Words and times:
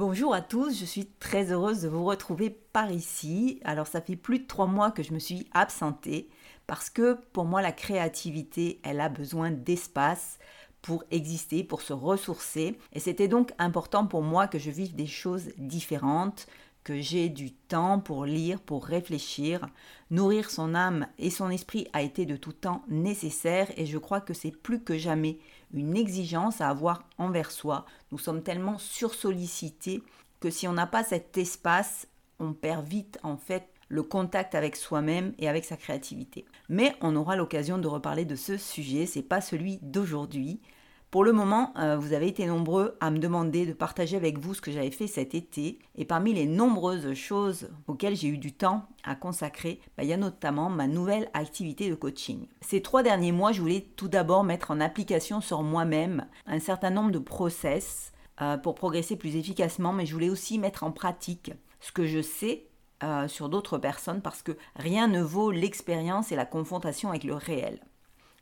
bonjour 0.00 0.32
à 0.32 0.40
tous, 0.40 0.80
je 0.80 0.86
suis 0.86 1.04
très 1.20 1.52
heureuse 1.52 1.82
de 1.82 1.88
vous 1.90 2.06
retrouver 2.06 2.48
par 2.48 2.90
ici. 2.90 3.60
Alors 3.64 3.86
ça 3.86 4.00
fait 4.00 4.16
plus 4.16 4.38
de 4.38 4.46
trois 4.46 4.66
mois 4.66 4.90
que 4.90 5.02
je 5.02 5.12
me 5.12 5.18
suis 5.18 5.46
absentée 5.52 6.30
parce 6.66 6.88
que 6.88 7.18
pour 7.34 7.44
moi 7.44 7.60
la 7.60 7.70
créativité, 7.70 8.80
elle 8.82 8.98
a 9.02 9.10
besoin 9.10 9.50
d'espace 9.50 10.38
pour 10.80 11.04
exister, 11.10 11.64
pour 11.64 11.82
se 11.82 11.92
ressourcer. 11.92 12.78
Et 12.94 12.98
c'était 12.98 13.28
donc 13.28 13.52
important 13.58 14.06
pour 14.06 14.22
moi 14.22 14.48
que 14.48 14.58
je 14.58 14.70
vive 14.70 14.94
des 14.94 15.06
choses 15.06 15.50
différentes, 15.58 16.46
que 16.82 16.98
j'ai 16.98 17.28
du 17.28 17.52
temps 17.52 18.00
pour 18.00 18.24
lire, 18.24 18.58
pour 18.58 18.86
réfléchir. 18.86 19.68
Nourrir 20.10 20.48
son 20.48 20.74
âme 20.74 21.08
et 21.18 21.28
son 21.28 21.50
esprit 21.50 21.88
a 21.92 22.00
été 22.00 22.24
de 22.24 22.36
tout 22.36 22.54
temps 22.54 22.84
nécessaire 22.88 23.70
et 23.76 23.84
je 23.84 23.98
crois 23.98 24.22
que 24.22 24.32
c'est 24.32 24.50
plus 24.50 24.82
que 24.82 24.96
jamais 24.96 25.40
une 25.72 25.96
exigence 25.96 26.60
à 26.60 26.68
avoir 26.68 27.04
envers 27.18 27.50
soi. 27.50 27.86
Nous 28.12 28.18
sommes 28.18 28.42
tellement 28.42 28.78
sursollicités 28.78 30.02
que 30.40 30.50
si 30.50 30.66
on 30.66 30.72
n'a 30.72 30.86
pas 30.86 31.04
cet 31.04 31.36
espace, 31.38 32.08
on 32.38 32.52
perd 32.52 32.86
vite 32.86 33.18
en 33.22 33.36
fait 33.36 33.68
le 33.88 34.02
contact 34.02 34.54
avec 34.54 34.76
soi-même 34.76 35.34
et 35.38 35.48
avec 35.48 35.64
sa 35.64 35.76
créativité. 35.76 36.44
Mais 36.68 36.94
on 37.00 37.16
aura 37.16 37.36
l'occasion 37.36 37.76
de 37.78 37.88
reparler 37.88 38.24
de 38.24 38.36
ce 38.36 38.56
sujet, 38.56 39.04
c'est 39.04 39.22
pas 39.22 39.40
celui 39.40 39.78
d'aujourd'hui. 39.82 40.60
Pour 41.10 41.24
le 41.24 41.32
moment, 41.32 41.72
euh, 41.76 41.96
vous 41.96 42.12
avez 42.12 42.28
été 42.28 42.46
nombreux 42.46 42.96
à 43.00 43.10
me 43.10 43.18
demander 43.18 43.66
de 43.66 43.72
partager 43.72 44.16
avec 44.16 44.38
vous 44.38 44.54
ce 44.54 44.60
que 44.60 44.70
j'avais 44.70 44.92
fait 44.92 45.08
cet 45.08 45.34
été. 45.34 45.80
Et 45.96 46.04
parmi 46.04 46.32
les 46.32 46.46
nombreuses 46.46 47.14
choses 47.14 47.68
auxquelles 47.88 48.14
j'ai 48.14 48.28
eu 48.28 48.38
du 48.38 48.52
temps 48.52 48.84
à 49.02 49.16
consacrer, 49.16 49.80
bah, 49.96 50.04
il 50.04 50.08
y 50.08 50.12
a 50.12 50.16
notamment 50.16 50.70
ma 50.70 50.86
nouvelle 50.86 51.28
activité 51.34 51.90
de 51.90 51.96
coaching. 51.96 52.46
Ces 52.60 52.80
trois 52.80 53.02
derniers 53.02 53.32
mois, 53.32 53.50
je 53.50 53.60
voulais 53.60 53.88
tout 53.96 54.06
d'abord 54.06 54.44
mettre 54.44 54.70
en 54.70 54.80
application 54.80 55.40
sur 55.40 55.64
moi-même 55.64 56.26
un 56.46 56.60
certain 56.60 56.90
nombre 56.90 57.10
de 57.10 57.18
process 57.18 58.12
euh, 58.40 58.56
pour 58.56 58.76
progresser 58.76 59.16
plus 59.16 59.34
efficacement, 59.34 59.92
mais 59.92 60.06
je 60.06 60.12
voulais 60.12 60.30
aussi 60.30 60.60
mettre 60.60 60.84
en 60.84 60.92
pratique 60.92 61.52
ce 61.80 61.90
que 61.90 62.06
je 62.06 62.22
sais 62.22 62.68
euh, 63.02 63.26
sur 63.26 63.48
d'autres 63.48 63.78
personnes 63.78 64.22
parce 64.22 64.42
que 64.42 64.52
rien 64.76 65.08
ne 65.08 65.22
vaut 65.22 65.50
l'expérience 65.50 66.30
et 66.30 66.36
la 66.36 66.46
confrontation 66.46 67.08
avec 67.08 67.24
le 67.24 67.34
réel. 67.34 67.80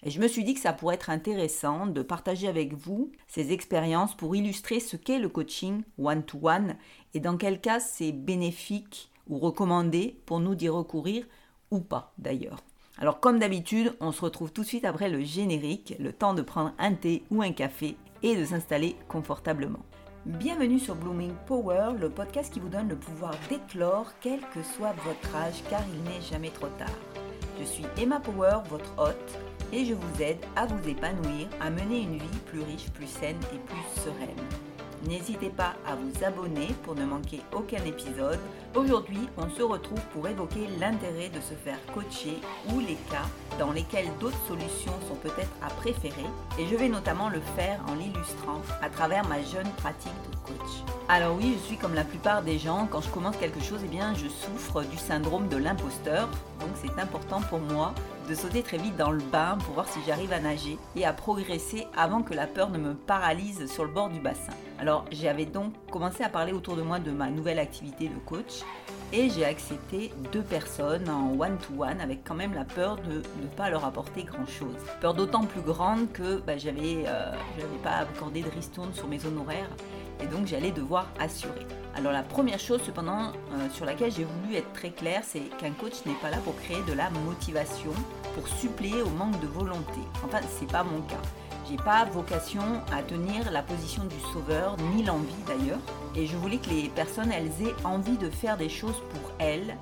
Et 0.04 0.10
je 0.10 0.20
me 0.20 0.28
suis 0.28 0.44
dit 0.44 0.54
que 0.54 0.60
ça 0.60 0.72
pourrait 0.72 0.94
être 0.94 1.10
intéressant 1.10 1.86
de 1.86 2.02
partager 2.02 2.46
avec 2.46 2.74
vous 2.74 3.10
ces 3.26 3.52
expériences 3.52 4.14
pour 4.14 4.36
illustrer 4.36 4.78
ce 4.78 4.96
qu'est 4.96 5.18
le 5.18 5.28
coaching 5.28 5.82
one-to-one 5.98 6.76
et 7.14 7.20
dans 7.20 7.36
quel 7.36 7.60
cas 7.60 7.80
c'est 7.80 8.12
bénéfique 8.12 9.10
ou 9.28 9.38
recommandé 9.38 10.20
pour 10.24 10.38
nous 10.38 10.54
d'y 10.54 10.68
recourir 10.68 11.26
ou 11.70 11.80
pas 11.80 12.12
d'ailleurs. 12.16 12.62
Alors 12.98 13.18
comme 13.18 13.40
d'habitude, 13.40 13.94
on 14.00 14.12
se 14.12 14.20
retrouve 14.20 14.52
tout 14.52 14.62
de 14.62 14.66
suite 14.66 14.84
après 14.84 15.08
le 15.08 15.22
générique, 15.22 15.94
le 15.98 16.12
temps 16.12 16.34
de 16.34 16.42
prendre 16.42 16.72
un 16.78 16.94
thé 16.94 17.24
ou 17.30 17.42
un 17.42 17.52
café 17.52 17.96
et 18.22 18.36
de 18.36 18.44
s'installer 18.44 18.96
confortablement. 19.08 19.80
Bienvenue 20.26 20.78
sur 20.78 20.94
Blooming 20.94 21.32
Power, 21.46 21.92
le 21.98 22.10
podcast 22.10 22.52
qui 22.52 22.60
vous 22.60 22.68
donne 22.68 22.88
le 22.88 22.96
pouvoir 22.96 23.34
d'éclore 23.48 24.12
quel 24.20 24.40
que 24.54 24.62
soit 24.62 24.94
votre 25.04 25.34
âge 25.36 25.62
car 25.70 25.82
il 25.92 26.02
n'est 26.04 26.20
jamais 26.20 26.50
trop 26.50 26.68
tard. 26.78 26.98
Je 27.58 27.64
suis 27.64 27.84
Emma 27.96 28.20
Power, 28.20 28.58
votre 28.68 28.92
hôte 28.98 29.38
et 29.72 29.84
je 29.84 29.94
vous 29.94 30.22
aide 30.22 30.44
à 30.56 30.66
vous 30.66 30.88
épanouir, 30.88 31.48
à 31.60 31.70
mener 31.70 32.02
une 32.02 32.18
vie 32.18 32.38
plus 32.46 32.60
riche, 32.60 32.90
plus 32.90 33.06
saine 33.06 33.38
et 33.54 33.58
plus 33.58 34.02
sereine. 34.02 34.46
N'hésitez 35.06 35.50
pas 35.50 35.74
à 35.86 35.94
vous 35.94 36.24
abonner 36.24 36.68
pour 36.82 36.94
ne 36.94 37.04
manquer 37.04 37.40
aucun 37.54 37.84
épisode. 37.84 38.40
Aujourd'hui, 38.74 39.28
on 39.36 39.48
se 39.48 39.62
retrouve 39.62 40.00
pour 40.12 40.26
évoquer 40.26 40.66
l'intérêt 40.80 41.28
de 41.28 41.40
se 41.40 41.54
faire 41.54 41.78
coacher 41.94 42.38
ou 42.72 42.80
les 42.80 42.96
cas 43.10 43.26
dans 43.58 43.70
lesquels 43.70 44.08
d'autres 44.18 44.46
solutions 44.48 44.98
sont 45.06 45.14
peut-être 45.14 45.54
à 45.62 45.68
préférer. 45.68 46.26
Et 46.58 46.66
je 46.66 46.74
vais 46.74 46.88
notamment 46.88 47.28
le 47.28 47.40
faire 47.56 47.80
en 47.88 47.94
l'illustrant 47.94 48.60
à 48.82 48.90
travers 48.90 49.26
ma 49.28 49.40
jeune 49.42 49.70
pratique 49.76 50.12
de 50.30 50.37
Alors 51.08 51.36
oui, 51.36 51.56
je 51.58 51.66
suis 51.66 51.76
comme 51.78 51.94
la 51.94 52.04
plupart 52.04 52.42
des 52.42 52.58
gens, 52.58 52.86
quand 52.90 53.00
je 53.00 53.08
commence 53.08 53.36
quelque 53.38 53.62
chose, 53.62 53.80
eh 53.82 53.88
bien, 53.88 54.12
je 54.14 54.28
souffre 54.28 54.82
du 54.82 54.98
syndrome 54.98 55.48
de 55.48 55.56
l'imposteur. 55.56 56.28
Donc 56.60 56.70
c'est 56.74 57.00
important 57.00 57.40
pour 57.40 57.60
moi 57.60 57.94
de 58.28 58.34
sauter 58.34 58.62
très 58.62 58.76
vite 58.76 58.96
dans 58.96 59.10
le 59.10 59.22
bain 59.22 59.56
pour 59.64 59.74
voir 59.74 59.88
si 59.88 60.00
j'arrive 60.06 60.32
à 60.34 60.38
nager 60.38 60.76
et 60.96 61.06
à 61.06 61.14
progresser 61.14 61.86
avant 61.96 62.22
que 62.22 62.34
la 62.34 62.46
peur 62.46 62.68
ne 62.68 62.76
me 62.76 62.92
paralyse 62.94 63.70
sur 63.72 63.84
le 63.84 63.90
bord 63.90 64.10
du 64.10 64.20
bassin. 64.20 64.52
Alors 64.78 65.06
j'avais 65.10 65.46
donc 65.46 65.72
commencé 65.90 66.22
à 66.22 66.28
parler 66.28 66.52
autour 66.52 66.76
de 66.76 66.82
moi 66.82 66.98
de 66.98 67.10
ma 67.10 67.30
nouvelle 67.30 67.58
activité 67.58 68.08
de 68.08 68.18
coach 68.26 68.62
et 69.14 69.30
j'ai 69.30 69.46
accepté 69.46 70.12
deux 70.30 70.42
personnes 70.42 71.08
en 71.08 71.32
one-to-one 71.40 72.00
avec 72.02 72.22
quand 72.22 72.34
même 72.34 72.52
la 72.52 72.64
peur 72.64 72.96
de 72.96 73.22
ne 73.42 73.46
pas 73.56 73.70
leur 73.70 73.86
apporter 73.86 74.24
grand-chose. 74.24 74.76
Peur 75.00 75.14
d'autant 75.14 75.44
plus 75.44 75.62
grande 75.62 76.12
que 76.12 76.36
bah, 76.36 76.58
j'avais 76.58 77.04
euh, 77.06 77.32
pas 77.82 77.96
accordé 77.96 78.42
de 78.42 78.50
ristourne 78.50 78.92
sur 78.92 79.08
mes 79.08 79.24
honoraires 79.24 79.70
et 80.20 80.26
donc 80.26 80.46
j'allais 80.46 80.70
devoir 80.70 81.06
assurer. 81.20 81.66
Alors 81.94 82.12
la 82.12 82.22
première 82.22 82.60
chose 82.60 82.80
cependant 82.84 83.32
euh, 83.32 83.68
sur 83.74 83.84
laquelle 83.84 84.12
j'ai 84.12 84.24
voulu 84.24 84.56
être 84.56 84.72
très 84.72 84.90
clair, 84.90 85.22
c'est 85.24 85.42
qu'un 85.58 85.72
coach 85.72 86.04
n'est 86.06 86.14
pas 86.14 86.30
là 86.30 86.38
pour 86.38 86.56
créer 86.56 86.82
de 86.86 86.92
la 86.92 87.10
motivation, 87.10 87.92
pour 88.34 88.46
suppléer 88.48 89.02
au 89.02 89.10
manque 89.10 89.40
de 89.40 89.46
volonté. 89.46 90.00
Enfin, 90.24 90.38
c'est 90.58 90.70
pas 90.70 90.84
mon 90.84 91.00
cas. 91.02 91.20
J'ai 91.68 91.76
pas 91.76 92.04
vocation 92.06 92.62
à 92.92 93.02
tenir 93.02 93.50
la 93.50 93.62
position 93.62 94.04
du 94.04 94.18
sauveur, 94.32 94.76
ni 94.94 95.02
l'envie 95.02 95.34
d'ailleurs. 95.46 95.80
Et 96.14 96.26
je 96.26 96.36
voulais 96.36 96.56
que 96.58 96.70
les 96.70 96.88
personnes, 96.88 97.30
elles 97.30 97.50
aient 97.66 97.74
envie 97.84 98.16
de 98.16 98.30
faire 98.30 98.56
des 98.56 98.70
choses 98.70 99.02
pour 99.10 99.32
elles, 99.38 99.76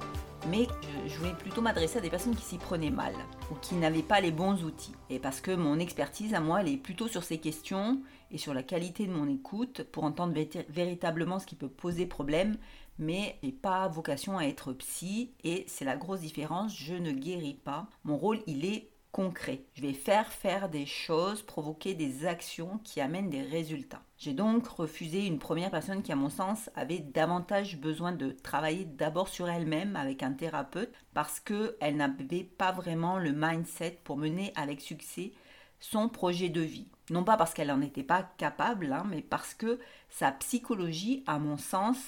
mais 0.50 0.66
je 1.06 1.16
voulais 1.18 1.34
plutôt 1.34 1.60
m'adresser 1.60 1.98
à 1.98 2.00
des 2.00 2.10
personnes 2.10 2.34
qui 2.34 2.44
s'y 2.44 2.58
prenaient 2.58 2.90
mal 2.90 3.12
ou 3.50 3.54
qui 3.60 3.74
n'avaient 3.74 4.02
pas 4.02 4.20
les 4.20 4.32
bons 4.32 4.64
outils. 4.64 4.94
Et 5.10 5.18
parce 5.18 5.40
que 5.40 5.52
mon 5.52 5.78
expertise 5.78 6.34
à 6.34 6.40
moi, 6.40 6.60
elle 6.60 6.68
est 6.68 6.76
plutôt 6.76 7.08
sur 7.08 7.22
ces 7.22 7.38
questions 7.38 8.00
et 8.30 8.38
sur 8.38 8.54
la 8.54 8.62
qualité 8.62 9.06
de 9.06 9.12
mon 9.12 9.28
écoute 9.28 9.82
pour 9.84 10.04
entendre 10.04 10.34
véritablement 10.68 11.38
ce 11.38 11.46
qui 11.46 11.54
peut 11.54 11.68
poser 11.68 12.06
problème, 12.06 12.56
mais 12.98 13.38
j'ai 13.42 13.52
pas 13.52 13.88
vocation 13.88 14.38
à 14.38 14.44
être 14.44 14.72
psy 14.72 15.32
et 15.44 15.64
c'est 15.68 15.84
la 15.84 15.96
grosse 15.96 16.20
différence, 16.20 16.76
je 16.76 16.94
ne 16.94 17.12
guéris 17.12 17.60
pas. 17.62 17.86
Mon 18.04 18.16
rôle, 18.16 18.40
il 18.46 18.64
est 18.64 18.90
concret. 19.16 19.62
Je 19.72 19.80
vais 19.80 19.94
faire 19.94 20.30
faire 20.30 20.68
des 20.68 20.84
choses, 20.84 21.40
provoquer 21.40 21.94
des 21.94 22.26
actions 22.26 22.78
qui 22.84 23.00
amènent 23.00 23.30
des 23.30 23.40
résultats. 23.40 24.02
J'ai 24.18 24.34
donc 24.34 24.66
refusé 24.66 25.24
une 25.24 25.38
première 25.38 25.70
personne 25.70 26.02
qui, 26.02 26.12
à 26.12 26.16
mon 26.16 26.28
sens, 26.28 26.68
avait 26.74 26.98
davantage 26.98 27.78
besoin 27.78 28.12
de 28.12 28.30
travailler 28.30 28.84
d'abord 28.84 29.28
sur 29.28 29.48
elle-même 29.48 29.96
avec 29.96 30.22
un 30.22 30.32
thérapeute 30.32 30.92
parce 31.14 31.40
qu'elle 31.40 31.96
n'avait 31.96 32.44
pas 32.44 32.72
vraiment 32.72 33.18
le 33.18 33.32
mindset 33.32 34.00
pour 34.04 34.18
mener 34.18 34.52
avec 34.54 34.82
succès 34.82 35.32
son 35.80 36.08
projet 36.08 36.48
de 36.48 36.60
vie. 36.60 36.88
Non 37.10 37.24
pas 37.24 37.36
parce 37.36 37.54
qu'elle 37.54 37.68
n'en 37.68 37.80
était 37.82 38.02
pas 38.02 38.28
capable, 38.36 38.92
hein, 38.92 39.04
mais 39.08 39.22
parce 39.22 39.54
que 39.54 39.78
sa 40.08 40.32
psychologie, 40.32 41.22
à 41.26 41.38
mon 41.38 41.56
sens, 41.56 41.98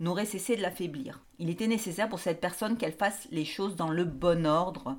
n'aurait 0.00 0.26
cessé 0.26 0.56
de 0.56 0.62
l'affaiblir. 0.62 1.20
Il 1.38 1.50
était 1.50 1.66
nécessaire 1.66 2.08
pour 2.08 2.20
cette 2.20 2.40
personne 2.40 2.76
qu'elle 2.76 2.92
fasse 2.92 3.26
les 3.30 3.44
choses 3.44 3.76
dans 3.76 3.90
le 3.90 4.04
bon 4.04 4.46
ordre, 4.46 4.96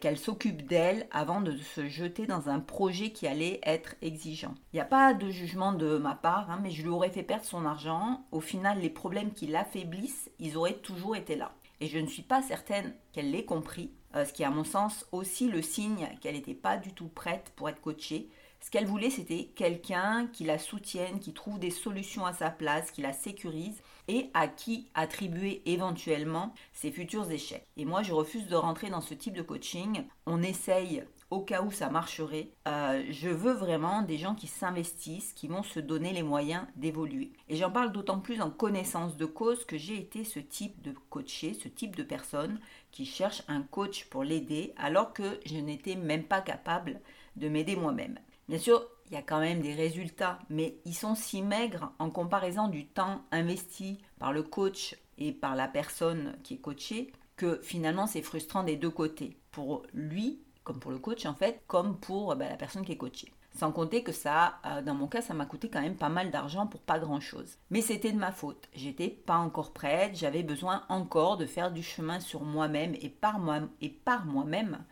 qu'elle 0.00 0.18
s'occupe 0.18 0.66
d'elle 0.66 1.06
avant 1.10 1.40
de 1.40 1.56
se 1.56 1.88
jeter 1.88 2.26
dans 2.26 2.48
un 2.48 2.60
projet 2.60 3.10
qui 3.10 3.26
allait 3.26 3.60
être 3.64 3.96
exigeant. 4.00 4.54
Il 4.72 4.76
n'y 4.76 4.80
a 4.80 4.86
pas 4.86 5.12
de 5.12 5.28
jugement 5.28 5.72
de 5.72 5.98
ma 5.98 6.14
part, 6.14 6.50
hein, 6.50 6.60
mais 6.62 6.70
je 6.70 6.82
lui 6.82 6.88
aurais 6.88 7.10
fait 7.10 7.22
perdre 7.22 7.44
son 7.44 7.66
argent. 7.66 8.24
Au 8.32 8.40
final, 8.40 8.80
les 8.80 8.88
problèmes 8.88 9.32
qui 9.32 9.46
l'affaiblissent, 9.46 10.30
ils 10.38 10.56
auraient 10.56 10.74
toujours 10.74 11.16
été 11.16 11.36
là. 11.36 11.52
Et 11.84 11.88
je 11.88 11.98
ne 11.98 12.06
suis 12.06 12.22
pas 12.22 12.40
certaine 12.40 12.94
qu'elle 13.12 13.30
l'ait 13.30 13.44
compris, 13.44 13.90
euh, 14.16 14.24
ce 14.24 14.32
qui 14.32 14.42
est 14.42 14.46
à 14.46 14.50
mon 14.50 14.64
sens 14.64 15.04
aussi 15.12 15.48
le 15.48 15.60
signe 15.60 16.08
qu'elle 16.22 16.34
n'était 16.34 16.54
pas 16.54 16.78
du 16.78 16.94
tout 16.94 17.08
prête 17.08 17.52
pour 17.56 17.68
être 17.68 17.82
coachée. 17.82 18.30
Ce 18.62 18.70
qu'elle 18.70 18.86
voulait, 18.86 19.10
c'était 19.10 19.50
quelqu'un 19.54 20.26
qui 20.32 20.44
la 20.44 20.56
soutienne, 20.56 21.20
qui 21.20 21.34
trouve 21.34 21.58
des 21.58 21.70
solutions 21.70 22.24
à 22.24 22.32
sa 22.32 22.48
place, 22.48 22.90
qui 22.90 23.02
la 23.02 23.12
sécurise 23.12 23.82
et 24.08 24.30
à 24.32 24.48
qui 24.48 24.88
attribuer 24.94 25.60
éventuellement 25.66 26.54
ses 26.72 26.90
futurs 26.90 27.30
échecs. 27.30 27.66
Et 27.76 27.84
moi, 27.84 28.02
je 28.02 28.14
refuse 28.14 28.46
de 28.46 28.56
rentrer 28.56 28.88
dans 28.88 29.02
ce 29.02 29.12
type 29.12 29.34
de 29.34 29.42
coaching. 29.42 30.04
On 30.24 30.42
essaye 30.42 31.04
au 31.30 31.40
cas 31.40 31.62
où 31.62 31.70
ça 31.70 31.90
marcherait. 31.90 32.50
Euh, 32.68 33.04
je 33.10 33.28
veux 33.28 33.52
vraiment 33.52 34.02
des 34.02 34.18
gens 34.18 34.34
qui 34.34 34.46
s'investissent, 34.46 35.32
qui 35.32 35.48
vont 35.48 35.62
se 35.62 35.80
donner 35.80 36.12
les 36.12 36.22
moyens 36.22 36.66
d'évoluer. 36.76 37.32
Et 37.48 37.56
j'en 37.56 37.70
parle 37.70 37.92
d'autant 37.92 38.20
plus 38.20 38.40
en 38.40 38.50
connaissance 38.50 39.16
de 39.16 39.26
cause 39.26 39.64
que 39.64 39.78
j'ai 39.78 39.98
été 39.98 40.24
ce 40.24 40.38
type 40.38 40.82
de 40.82 40.94
coaché, 41.10 41.54
ce 41.54 41.68
type 41.68 41.96
de 41.96 42.02
personne 42.02 42.60
qui 42.90 43.04
cherche 43.06 43.42
un 43.48 43.62
coach 43.62 44.04
pour 44.06 44.24
l'aider 44.24 44.72
alors 44.76 45.12
que 45.12 45.40
je 45.46 45.56
n'étais 45.56 45.96
même 45.96 46.24
pas 46.24 46.40
capable 46.40 47.00
de 47.36 47.48
m'aider 47.48 47.76
moi-même. 47.76 48.18
Bien 48.48 48.58
sûr, 48.58 48.86
il 49.06 49.14
y 49.14 49.16
a 49.16 49.22
quand 49.22 49.40
même 49.40 49.60
des 49.60 49.74
résultats, 49.74 50.38
mais 50.48 50.76
ils 50.84 50.94
sont 50.94 51.14
si 51.14 51.42
maigres 51.42 51.92
en 51.98 52.10
comparaison 52.10 52.68
du 52.68 52.86
temps 52.86 53.22
investi 53.32 53.98
par 54.18 54.32
le 54.32 54.42
coach 54.42 54.96
et 55.18 55.32
par 55.32 55.56
la 55.56 55.68
personne 55.68 56.36
qui 56.42 56.54
est 56.54 56.58
coachée 56.58 57.12
que 57.36 57.60
finalement 57.62 58.06
c'est 58.06 58.22
frustrant 58.22 58.62
des 58.62 58.76
deux 58.76 58.90
côtés. 58.90 59.36
Pour 59.50 59.82
lui, 59.92 60.40
comme 60.64 60.80
pour 60.80 60.90
le 60.90 60.98
coach 60.98 61.26
en 61.26 61.34
fait, 61.34 61.62
comme 61.66 61.98
pour 61.98 62.34
bah, 62.34 62.48
la 62.48 62.56
personne 62.56 62.84
qui 62.84 62.92
est 62.92 62.96
coachée. 62.96 63.32
Sans 63.56 63.70
compter 63.70 64.02
que 64.02 64.10
ça, 64.10 64.58
euh, 64.66 64.82
dans 64.82 64.94
mon 64.94 65.06
cas, 65.06 65.22
ça 65.22 65.32
m'a 65.32 65.46
coûté 65.46 65.70
quand 65.70 65.80
même 65.80 65.96
pas 65.96 66.08
mal 66.08 66.32
d'argent 66.32 66.66
pour 66.66 66.80
pas 66.80 66.98
grand 66.98 67.20
chose. 67.20 67.56
Mais 67.70 67.82
c'était 67.82 68.10
de 68.10 68.18
ma 68.18 68.32
faute. 68.32 68.68
J'étais 68.74 69.08
pas 69.08 69.36
encore 69.36 69.72
prête, 69.72 70.16
j'avais 70.16 70.42
besoin 70.42 70.82
encore 70.88 71.36
de 71.36 71.46
faire 71.46 71.70
du 71.70 71.82
chemin 71.82 72.18
sur 72.18 72.42
moi-même 72.42 72.96
et 73.00 73.10
par 73.10 73.38
moi-même, 73.38 74.84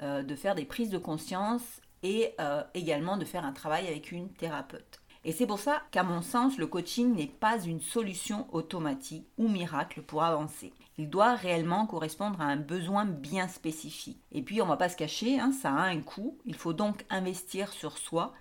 euh, 0.00 0.22
de 0.22 0.34
faire 0.34 0.54
des 0.54 0.64
prises 0.64 0.88
de 0.88 0.98
conscience 0.98 1.82
et 2.02 2.34
euh, 2.40 2.62
également 2.72 3.18
de 3.18 3.26
faire 3.26 3.44
un 3.44 3.52
travail 3.52 3.86
avec 3.86 4.12
une 4.12 4.30
thérapeute. 4.30 5.00
Et 5.26 5.32
c'est 5.32 5.46
pour 5.48 5.58
ça 5.58 5.82
qu'à 5.90 6.04
mon 6.04 6.22
sens, 6.22 6.56
le 6.56 6.68
coaching 6.68 7.12
n'est 7.12 7.26
pas 7.26 7.58
une 7.58 7.80
solution 7.80 8.46
automatique 8.54 9.26
ou 9.38 9.48
miracle 9.48 10.02
pour 10.02 10.22
avancer. 10.22 10.72
Il 10.98 11.10
doit 11.10 11.34
réellement 11.34 11.84
correspondre 11.86 12.40
à 12.40 12.44
un 12.44 12.56
besoin 12.56 13.04
bien 13.04 13.48
spécifique. 13.48 14.22
Et 14.30 14.40
puis, 14.40 14.62
on 14.62 14.66
va 14.66 14.76
pas 14.76 14.88
se 14.88 14.96
cacher, 14.96 15.40
hein, 15.40 15.50
ça 15.50 15.72
a 15.72 15.88
un 15.88 16.00
coût. 16.00 16.38
Il 16.46 16.54
faut 16.54 16.74
donc 16.74 17.04
investir 17.10 17.72
sur 17.72 17.98
soi 17.98 18.34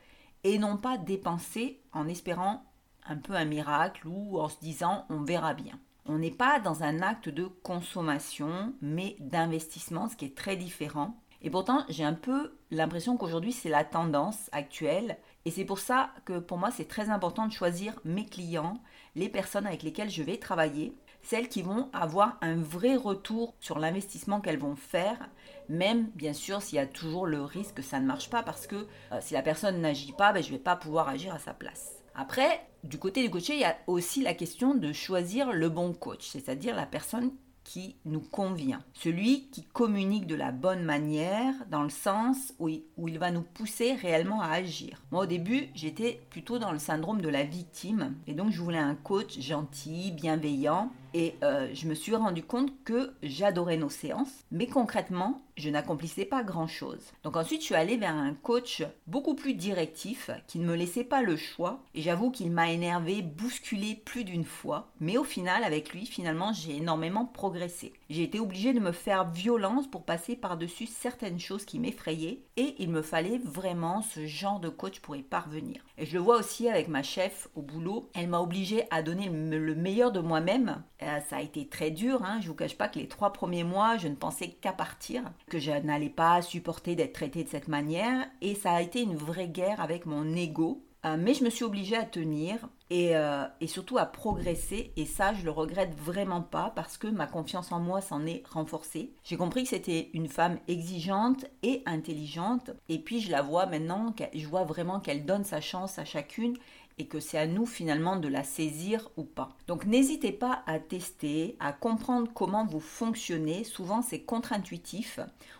et 0.44 0.60
non 0.60 0.78
pas 0.78 1.00
dépenser 1.00 1.82
en 1.92 2.08
espérant 2.08 2.64
un 3.08 3.18
peu 3.18 3.34
un 3.34 3.46
miracle 3.46 4.08
ou 4.08 4.40
en 4.40 4.48
se 4.48 4.60
disant 4.60 5.08
on 5.10 5.24
verra 5.24 5.56
bien. 5.56 5.80
On 6.06 6.20
n'est 6.20 6.30
pas 6.30 6.60
dans 6.60 6.84
un 6.84 7.02
acte 7.02 7.30
de 7.30 7.46
consommation, 7.46 8.76
mais 8.80 9.16
d'investissement, 9.20 10.08
ce 10.08 10.16
qui 10.16 10.26
est 10.26 10.38
très 10.38 10.56
différent. 10.56 11.20
Et 11.46 11.52
pourtant, 11.52 11.86
j'ai 11.90 12.04
un 12.04 12.16
peu 12.16 12.56
l'impression 12.72 13.18
qu'aujourd'hui, 13.18 13.54
c'est 13.54 13.70
la 13.70 13.84
tendance 13.84 14.50
actuelle. 14.52 15.20
Et 15.46 15.52
c'est 15.52 15.64
pour 15.64 15.78
ça 15.78 16.10
que 16.26 16.40
pour 16.40 16.58
moi, 16.58 16.72
c'est 16.72 16.88
très 16.88 17.12
important 17.12 17.46
de 17.46 17.52
choisir 17.52 17.94
mes 18.04 18.26
clients, 18.26 18.82
les 19.14 19.30
personnes 19.30 19.68
avec 19.68 19.84
lesquelles 19.84 20.10
je 20.10 20.24
vais 20.24 20.38
travailler, 20.38 20.96
celles 21.22 21.48
qui 21.48 21.62
vont 21.62 21.88
avoir 21.94 22.40
un 22.42 22.56
vrai 22.56 22.96
retour 22.96 23.54
sur 23.60 23.78
l'investissement 23.78 24.42
qu'elles 24.42 24.58
vont 24.58 24.76
faire, 24.76 25.30
même 25.70 26.10
bien 26.16 26.34
sûr 26.34 26.64
s'il 26.64 26.78
y 26.78 26.80
a 26.80 26.88
toujours 26.88 27.28
le 27.28 27.44
risque 27.44 27.76
que 27.76 27.82
ça 27.84 28.00
ne 28.00 28.08
marche 28.08 28.32
pas, 28.32 28.42
parce 28.42 28.66
que 28.66 28.88
euh, 29.12 29.20
si 29.22 29.36
la 29.36 29.44
personne 29.44 29.80
n'agit 29.82 30.14
pas, 30.14 30.34
ben, 30.34 30.42
je 30.42 30.48
ne 30.48 30.54
vais 30.54 30.64
pas 30.64 30.76
pouvoir 30.76 31.10
agir 31.10 31.32
à 31.32 31.40
sa 31.40 31.54
place. 31.54 31.92
Après, 32.16 32.68
du 32.84 32.98
côté 32.98 33.22
du 33.22 33.30
coaché, 33.30 33.54
il 33.54 33.60
y 33.60 33.66
a 33.66 33.78
aussi 33.86 34.24
la 34.24 34.34
question 34.34 34.74
de 34.74 34.92
choisir 34.94 35.54
le 35.54 35.70
bon 35.70 35.94
coach, 35.94 36.28
c'est-à-dire 36.28 36.76
la 36.76 36.88
personne 36.88 37.32
qui 37.66 37.98
nous 38.06 38.22
convient. 38.22 38.82
Celui 38.94 39.50
qui 39.50 39.64
communique 39.64 40.28
de 40.28 40.36
la 40.36 40.54
bonne 40.54 40.84
manière, 40.84 41.54
dans 41.70 41.84
le 41.84 41.90
sens 41.90 42.54
où 42.60 42.70
il, 42.70 43.20
va 43.20 43.32
nous 43.32 43.42
pousser 43.42 43.94
réellement 43.94 44.40
à 44.40 44.50
agir. 44.50 45.02
Moi, 45.12 45.24
au 45.24 45.26
début, 45.26 45.68
j'étais 45.74 46.22
plutôt 46.30 46.60
dans 46.60 46.72
le 46.72 46.80
syndrome 46.80 47.22
de 47.22 47.28
la 47.28 47.44
victime. 47.44 48.16
Et 48.28 48.34
donc, 48.34 48.52
je 48.52 48.62
voulais 48.62 48.78
un 48.78 48.96
coach 48.96 49.40
gentil, 49.40 50.12
bienveillant, 50.12 50.92
et 51.14 51.36
euh, 51.44 51.70
je 51.74 51.88
me 51.88 51.96
suis 51.96 52.16
rendu 52.16 52.44
compte 52.44 52.72
que 52.84 53.14
j'adorais 53.24 53.78
nos 53.78 53.90
séances, 53.90 54.46
mais 54.52 54.68
concrètement, 54.68 55.42
je 55.58 55.70
n'accomplissais 55.70 56.26
pas 56.26 56.44
grand-chose. 56.44 57.12
Donc 57.24 57.38
ensuite, 57.38 57.62
je 57.62 57.66
suis 57.66 57.76
allée 57.76 57.98
vers 57.98 58.16
un 58.16 58.34
coach 58.34 58.84
beaucoup 59.08 59.36
plus 59.36 59.54
directif, 59.54 60.30
qui 60.48 60.60
ne 60.60 60.66
me 60.66 60.76
laissait 60.76 61.04
pas 61.04 61.22
le 61.22 61.36
choix, 61.38 61.84
et 61.94 62.02
j'avoue 62.02 62.32
qu'il 62.32 62.52
m'a 62.52 62.72
énervé, 62.72 63.22
bousculé 63.22 64.02
plus 64.06 64.24
d'une 64.24 64.46
fois, 64.46 64.92
mais 65.00 65.18
au 65.18 65.24
final, 65.24 65.64
avec 65.64 65.94
lui, 65.94 66.06
finalement, 66.06 66.54
j'ai 66.54 66.78
énormément 66.78 67.26
progressé. 67.26 67.94
J'ai 68.10 68.24
été 68.24 68.40
obligée 68.40 68.74
de 68.74 68.80
me 68.80 68.92
faire 68.92 69.30
violence 69.30 69.88
pour 69.88 70.04
passer 70.04 70.36
par-dessus 70.36 70.88
certaines 70.88 71.40
choses 71.40 71.66
qui 71.66 71.80
m'effrayaient, 71.80 72.42
et 72.58 72.76
il 72.80 72.90
me 72.90 73.02
fallait 73.02 73.40
vraiment 73.44 74.02
ce 74.02 74.26
genre 74.26 74.60
de 74.60 74.70
coach 74.70 75.00
pour 75.00 75.16
y 75.16 75.24
parvenir. 75.24 75.82
Et 75.98 76.06
je 76.06 76.14
le 76.14 76.20
vois 76.20 76.38
aussi 76.38 76.70
avec 76.70 76.88
ma 76.88 77.04
chef 77.04 77.48
au 77.56 77.62
boulot, 77.62 78.10
elle 78.14 78.28
m'a 78.28 78.40
obligée 78.40 78.84
à 78.92 79.02
donner 79.02 79.30
le 79.30 79.76
meilleur 79.76 80.12
de 80.12 80.20
moi-même, 80.20 80.84
euh, 81.02 81.20
ça 81.30 81.38
a 81.38 81.42
été 81.42 81.68
très 81.68 81.92
dur. 81.92 82.24
Hein. 82.24 82.38
Je 82.40 82.46
ne 82.46 82.50
vous 82.50 82.56
cache 82.56 82.78
pas 82.78 82.88
que 82.88 83.00
les 83.00 83.08
trois 83.08 83.34
premiers 83.34 83.64
mois, 83.64 83.98
je 83.98 84.08
ne 84.08 84.16
pensais 84.16 84.50
qu'à 84.50 84.74
partir, 84.74 85.24
que 85.50 85.60
je 85.60 85.72
n'allais 85.72 86.10
pas 86.10 86.42
supporter 86.42 86.96
d'être 86.96 87.14
traitée 87.14 87.44
de 87.44 87.50
cette 87.50 87.68
manière. 87.68 88.28
Et 88.42 88.56
ça 88.56 88.74
a 88.74 88.82
été 88.82 89.02
une 89.02 89.16
vraie 89.16 89.48
guerre 89.48 89.82
avec 89.82 90.06
mon 90.06 90.36
ego. 90.36 90.82
Euh, 91.06 91.18
mais 91.20 91.36
je 91.36 91.44
me 91.44 91.52
suis 91.52 91.64
obligée 91.64 91.96
à 91.96 92.04
tenir 92.04 92.58
et, 92.90 93.16
euh, 93.16 93.46
et, 93.62 93.68
surtout 93.68 94.00
à 94.00 94.08
progresser. 94.08 94.92
Et 94.98 95.06
ça, 95.06 95.36
je 95.36 95.46
le 95.46 95.52
regrette 95.52 95.96
vraiment 95.96 96.42
pas 96.42 96.74
parce 96.76 96.98
que 96.98 97.06
ma 97.06 97.28
confiance 97.28 97.72
en 97.72 97.80
moi 97.80 98.02
s'en 98.02 98.26
est 98.26 98.42
renforcée. 98.50 99.12
J'ai 99.24 99.38
compris 99.38 99.64
que 99.64 99.70
c'était 99.70 100.10
une 100.14 100.28
femme 100.28 100.58
exigeante 100.68 101.46
et 101.62 101.84
intelligente. 101.86 102.72
Et 102.90 102.98
puis 102.98 103.22
je 103.22 103.30
la 103.30 103.44
vois 103.44 103.68
maintenant, 103.68 104.16
je 104.34 104.48
vois 104.48 104.64
vraiment 104.64 105.00
qu'elle 105.00 105.26
donne 105.26 105.44
sa 105.44 105.62
chance 105.62 106.00
à 106.00 106.06
chacune 106.06 106.58
et 106.98 107.08
que 107.08 107.20
c'est 107.20 107.38
à 107.38 107.48
nous 107.48 107.66
finalement 107.66 108.16
de 108.16 108.28
la 108.28 108.44
saisir 108.44 109.10
ou 109.18 109.24
pas. 109.24 109.50
Donc 109.68 109.86
n'hésitez 109.86 110.32
pas 110.32 110.64
à 110.66 110.80
tester, 110.80 111.58
à 111.60 111.74
comprendre 111.74 112.32
comment 112.34 112.66
vous 112.66 112.80
fonctionnez. 112.80 113.64
Souvent 113.64 114.02
c'est 114.02 114.22
contre-intuitif. 114.22 115.20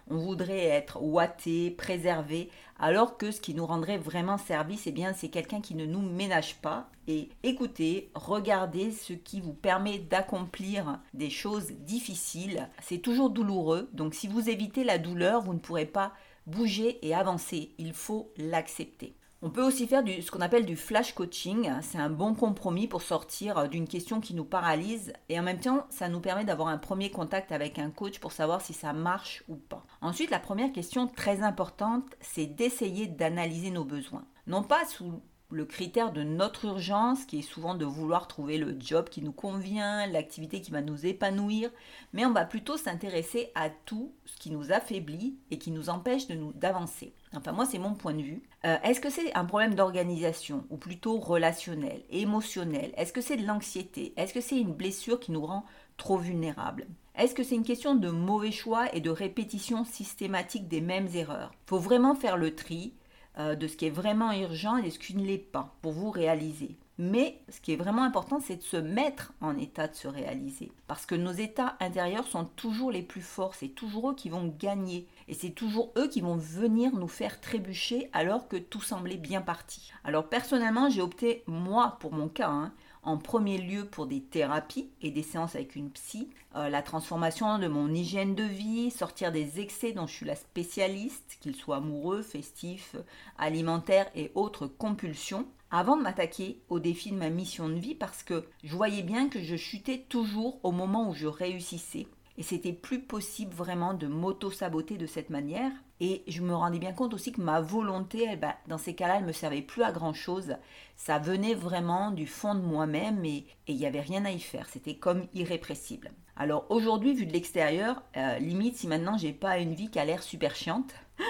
On 0.10 0.18
voudrait 0.18 0.66
être 0.66 1.02
ouaté, 1.02 1.72
préservé, 1.72 2.50
alors 2.80 3.18
que 3.18 3.32
ce 3.32 3.42
qui 3.42 3.54
nous 3.54 3.66
rendrait 3.66 3.98
vraiment 3.98 4.38
service, 4.38 4.88
eh 4.88 4.92
bien 4.92 5.14
c'est 5.14 5.30
quelqu'un 5.30 5.62
qui 5.62 5.76
ne 5.76 5.86
nous 5.86 6.02
ménage 6.02 6.56
pas. 6.62 6.90
Et 7.08 7.30
écoutez, 7.44 8.10
regardez 8.16 8.92
ce 8.92 9.14
qui 9.14 9.42
vous 9.42 9.54
permet 9.54 10.00
d'accomplir 10.00 11.00
des 11.14 11.30
choses 11.30 11.72
difficiles. 11.72 12.70
C'est 12.82 13.00
toujours 13.00 13.30
douloureux, 13.30 13.90
donc 13.94 14.16
si 14.16 14.28
vous 14.28 14.50
évitez 14.50 14.84
la 14.84 14.98
douleur, 14.98 15.42
vous 15.42 15.54
ne 15.54 15.60
pourrez 15.60 15.86
pas 15.86 16.14
bouger 16.48 17.06
et 17.06 17.14
avancer. 17.14 17.72
Il 17.78 17.94
faut 17.94 18.32
l'accepter. 18.38 19.16
On 19.42 19.50
peut 19.50 19.64
aussi 19.64 19.86
faire 19.86 20.04
ce 20.06 20.32
qu'on 20.32 20.42
appelle 20.42 20.66
du 20.66 20.76
flash 20.76 21.14
coaching. 21.14 21.70
C'est 21.82 21.98
un 21.98 22.10
bon 22.10 22.34
compromis 22.34 22.88
pour 22.88 23.02
sortir 23.02 23.70
d'une 23.70 23.88
question 23.88 24.20
qui 24.22 24.34
nous 24.34 24.46
paralyse 24.46 25.14
et 25.30 25.40
en 25.40 25.44
même 25.44 25.60
temps, 25.60 25.86
ça 25.90 26.10
nous 26.10 26.20
permet 26.20 26.46
d'avoir 26.46 26.70
un 26.70 26.78
premier 26.78 27.12
contact 27.12 27.52
avec 27.52 27.78
un 27.78 27.92
coach 27.92 28.20
pour 28.20 28.32
savoir 28.32 28.62
si 28.62 28.74
ça 28.74 28.94
marche 28.94 29.44
ou 29.48 29.56
pas. 29.56 29.86
Ensuite, 30.02 30.32
la 30.32 30.40
première 30.40 30.72
question 30.72 31.08
très 31.08 31.44
importante, 31.44 32.16
c'est 32.22 32.48
d'essayer 32.48 33.08
d'analyser 33.08 33.72
nos 33.72 33.86
besoins. 33.86 34.26
Non 34.48 34.64
pas 34.64 34.86
sous 34.86 35.22
le 35.52 35.66
critère 35.66 36.12
de 36.12 36.24
notre 36.24 36.66
urgence, 36.66 37.26
qui 37.26 37.40
est 37.40 37.44
souvent 37.44 37.76
de 37.76 37.86
vouloir 37.86 38.28
trouver 38.28 38.58
le 38.58 38.76
job 38.80 39.10
qui 39.10 39.22
nous 39.22 39.32
convient, 39.32 40.08
l'activité 40.08 40.62
qui 40.62 40.72
va 40.72 40.82
nous 40.82 41.06
épanouir, 41.06 41.70
mais 42.14 42.26
on 42.26 42.32
va 42.32 42.46
plutôt 42.46 42.78
s'intéresser 42.78 43.52
à 43.56 43.70
tout 43.70 44.14
ce 44.26 44.38
qui 44.38 44.52
nous 44.52 44.72
affaiblit 44.72 45.38
et 45.52 45.58
qui 45.58 45.72
nous 45.72 45.90
empêche 45.90 46.28
de 46.28 46.36
nous 46.36 46.52
d'avancer. 46.54 47.14
Enfin 47.36 47.52
moi 47.52 47.66
c'est 47.66 47.80
mon 47.80 47.94
point 47.94 48.14
de 48.14 48.22
vue. 48.22 48.44
Euh, 48.66 48.78
est-ce 48.84 49.02
que 49.02 49.10
c'est 49.10 49.36
un 49.36 49.46
problème 49.46 49.76
d'organisation 49.76 50.66
ou 50.70 50.78
plutôt 50.78 51.20
relationnel, 51.20 52.02
émotionnel? 52.10 52.92
Est-ce 52.98 53.14
que 53.14 53.22
c'est 53.22 53.38
de 53.38 53.46
l'anxiété? 53.46 54.14
Est-ce 54.18 54.34
que 54.34 54.42
c'est 54.42 54.60
une 54.60 54.74
blessure 54.74 55.20
qui 55.20 55.32
nous 55.32 55.46
rend 55.46 55.66
trop 55.98 56.18
vulnérables? 56.18 56.88
Est-ce 57.18 57.36
que 57.36 57.44
c'est 57.44 57.56
une 57.56 57.64
question 57.64 57.96
de 57.96 58.10
mauvais 58.10 58.52
choix 58.52 58.94
et 58.94 59.00
de 59.00 59.10
répétition 59.10 59.86
systématique 59.86 60.68
des 60.68 60.82
mêmes 60.82 61.08
erreurs? 61.14 61.54
Faut 61.66 61.80
vraiment 61.80 62.16
faire 62.16 62.36
le 62.36 62.56
tri 62.56 62.94
euh, 63.38 63.56
de 63.56 63.68
ce 63.68 63.76
qui 63.76 63.86
est 63.86 63.90
vraiment 63.90 64.32
urgent 64.32 64.78
et 64.78 64.84
de 64.84 64.90
ce 64.90 65.00
qui 65.00 65.16
ne 65.16 65.26
l'est 65.26 65.38
pas 65.38 65.76
pour 65.82 65.92
vous 65.92 66.12
réaliser. 66.12 66.78
Mais 66.98 67.42
ce 67.50 67.60
qui 67.60 67.74
est 67.74 67.78
vraiment 67.78 68.04
important, 68.04 68.40
c'est 68.40 68.56
de 68.56 68.64
se 68.64 68.78
mettre 68.78 69.34
en 69.42 69.58
état 69.58 69.88
de 69.88 69.96
se 69.96 70.08
réaliser. 70.08 70.72
Parce 70.88 71.06
que 71.06 71.16
nos 71.16 71.34
états 71.34 71.76
intérieurs 71.82 72.28
sont 72.28 72.46
toujours 72.46 72.90
les 72.90 73.02
plus 73.02 73.22
forts, 73.22 73.56
c'est 73.56 73.68
toujours 73.68 74.12
eux 74.12 74.16
qui 74.16 74.30
vont 74.30 74.56
gagner. 74.60 75.06
Et 75.28 75.34
c'est 75.34 75.50
toujours 75.50 75.92
eux 75.98 76.08
qui 76.08 76.22
vont 76.22 76.38
venir 76.38 76.94
nous 76.94 77.10
faire 77.10 77.42
trébucher 77.42 78.10
alors 78.14 78.48
que 78.48 78.56
tout 78.56 78.82
semblait 78.82 79.18
bien 79.18 79.42
parti. 79.42 79.92
Alors 80.06 80.30
personnellement, 80.30 80.90
j'ai 80.90 81.02
opté, 81.02 81.44
moi, 81.48 81.98
pour 82.00 82.14
mon 82.14 82.30
cas, 82.30 82.50
hein, 82.50 82.72
en 83.06 83.18
premier 83.18 83.58
lieu 83.58 83.86
pour 83.86 84.08
des 84.08 84.22
thérapies 84.22 84.90
et 85.02 85.12
des 85.12 85.24
séances 85.24 85.56
avec 85.56 85.76
une 85.76 85.92
psy, 85.92 86.30
euh, 86.56 86.70
la 86.70 86.82
transformation 86.82 87.58
de 87.60 87.68
mon 87.68 87.94
hygiène 87.94 88.36
de 88.36 88.44
vie, 88.44 88.92
sortir 88.92 89.32
des 89.32 89.60
excès 89.62 89.94
dont 89.94 90.08
je 90.08 90.14
suis 90.14 90.26
la 90.26 90.36
spécialiste, 90.36 91.38
qu'ils 91.40 91.56
soient 91.56 91.78
amoureux, 91.78 92.22
festifs, 92.22 92.96
alimentaires 93.38 94.10
et 94.16 94.32
autres 94.36 94.68
compulsions, 94.68 95.46
avant 95.72 95.98
de 95.98 96.04
m'attaquer 96.04 96.62
au 96.70 96.80
défi 96.80 97.12
de 97.12 97.18
ma 97.18 97.30
mission 97.30 97.70
de 97.70 97.76
vie 97.76 97.96
parce 97.96 98.24
que 98.24 98.46
je 98.64 98.76
voyais 98.76 99.04
bien 99.04 99.30
que 99.30 99.42
je 99.42 99.56
chutais 99.56 100.06
toujours 100.10 100.60
au 100.64 100.72
moment 100.72 101.10
où 101.10 101.14
je 101.14 101.28
réussissais 101.28 102.08
et 102.38 102.44
c'était 102.44 102.74
plus 102.74 103.00
possible 103.00 103.54
vraiment 103.54 103.94
de 103.94 104.08
m'auto-saboter 104.08 104.98
de 104.98 105.06
cette 105.06 105.30
manière. 105.30 105.72
Et 106.02 106.24
je 106.28 106.42
me 106.42 106.54
rendais 106.54 106.80
bien 106.80 106.92
compte 106.92 107.14
aussi 107.14 107.32
que 107.32 107.42
ma 107.42 107.62
volonté, 107.62 108.28
eh 108.32 108.36
ben, 108.36 108.54
dans 108.68 108.78
ces 108.78 108.96
cas-là, 108.96 109.18
elle 109.18 109.26
me 109.26 109.32
servait 109.32 109.62
plus 109.62 109.84
à 109.84 109.92
grand 109.92 110.14
chose. 110.14 110.56
Ça 110.96 111.20
venait 111.20 111.54
vraiment 111.54 112.12
du 112.12 112.28
fond 112.28 112.56
de 112.56 112.62
moi-même 112.62 113.24
et 113.24 113.46
il 113.68 113.78
n'y 113.78 113.86
avait 113.86 114.02
rien 114.02 114.26
à 114.26 114.32
y 114.32 114.40
faire. 114.40 114.68
C'était 114.68 114.96
comme 114.96 115.28
irrépressible. 115.34 116.12
Alors 116.36 116.66
aujourd'hui, 116.70 117.14
vu 117.14 117.26
de 117.26 117.32
l'extérieur, 117.32 118.04
euh, 118.18 118.38
limite 118.40 118.76
si 118.76 118.88
maintenant 118.88 119.18
j'ai 119.18 119.32
pas 119.32 119.58
une 119.60 119.74
vie 119.74 119.90
qui 119.90 120.00
a 120.00 120.06
l'air 120.06 120.22
super 120.22 120.54
chiante, 120.54 120.94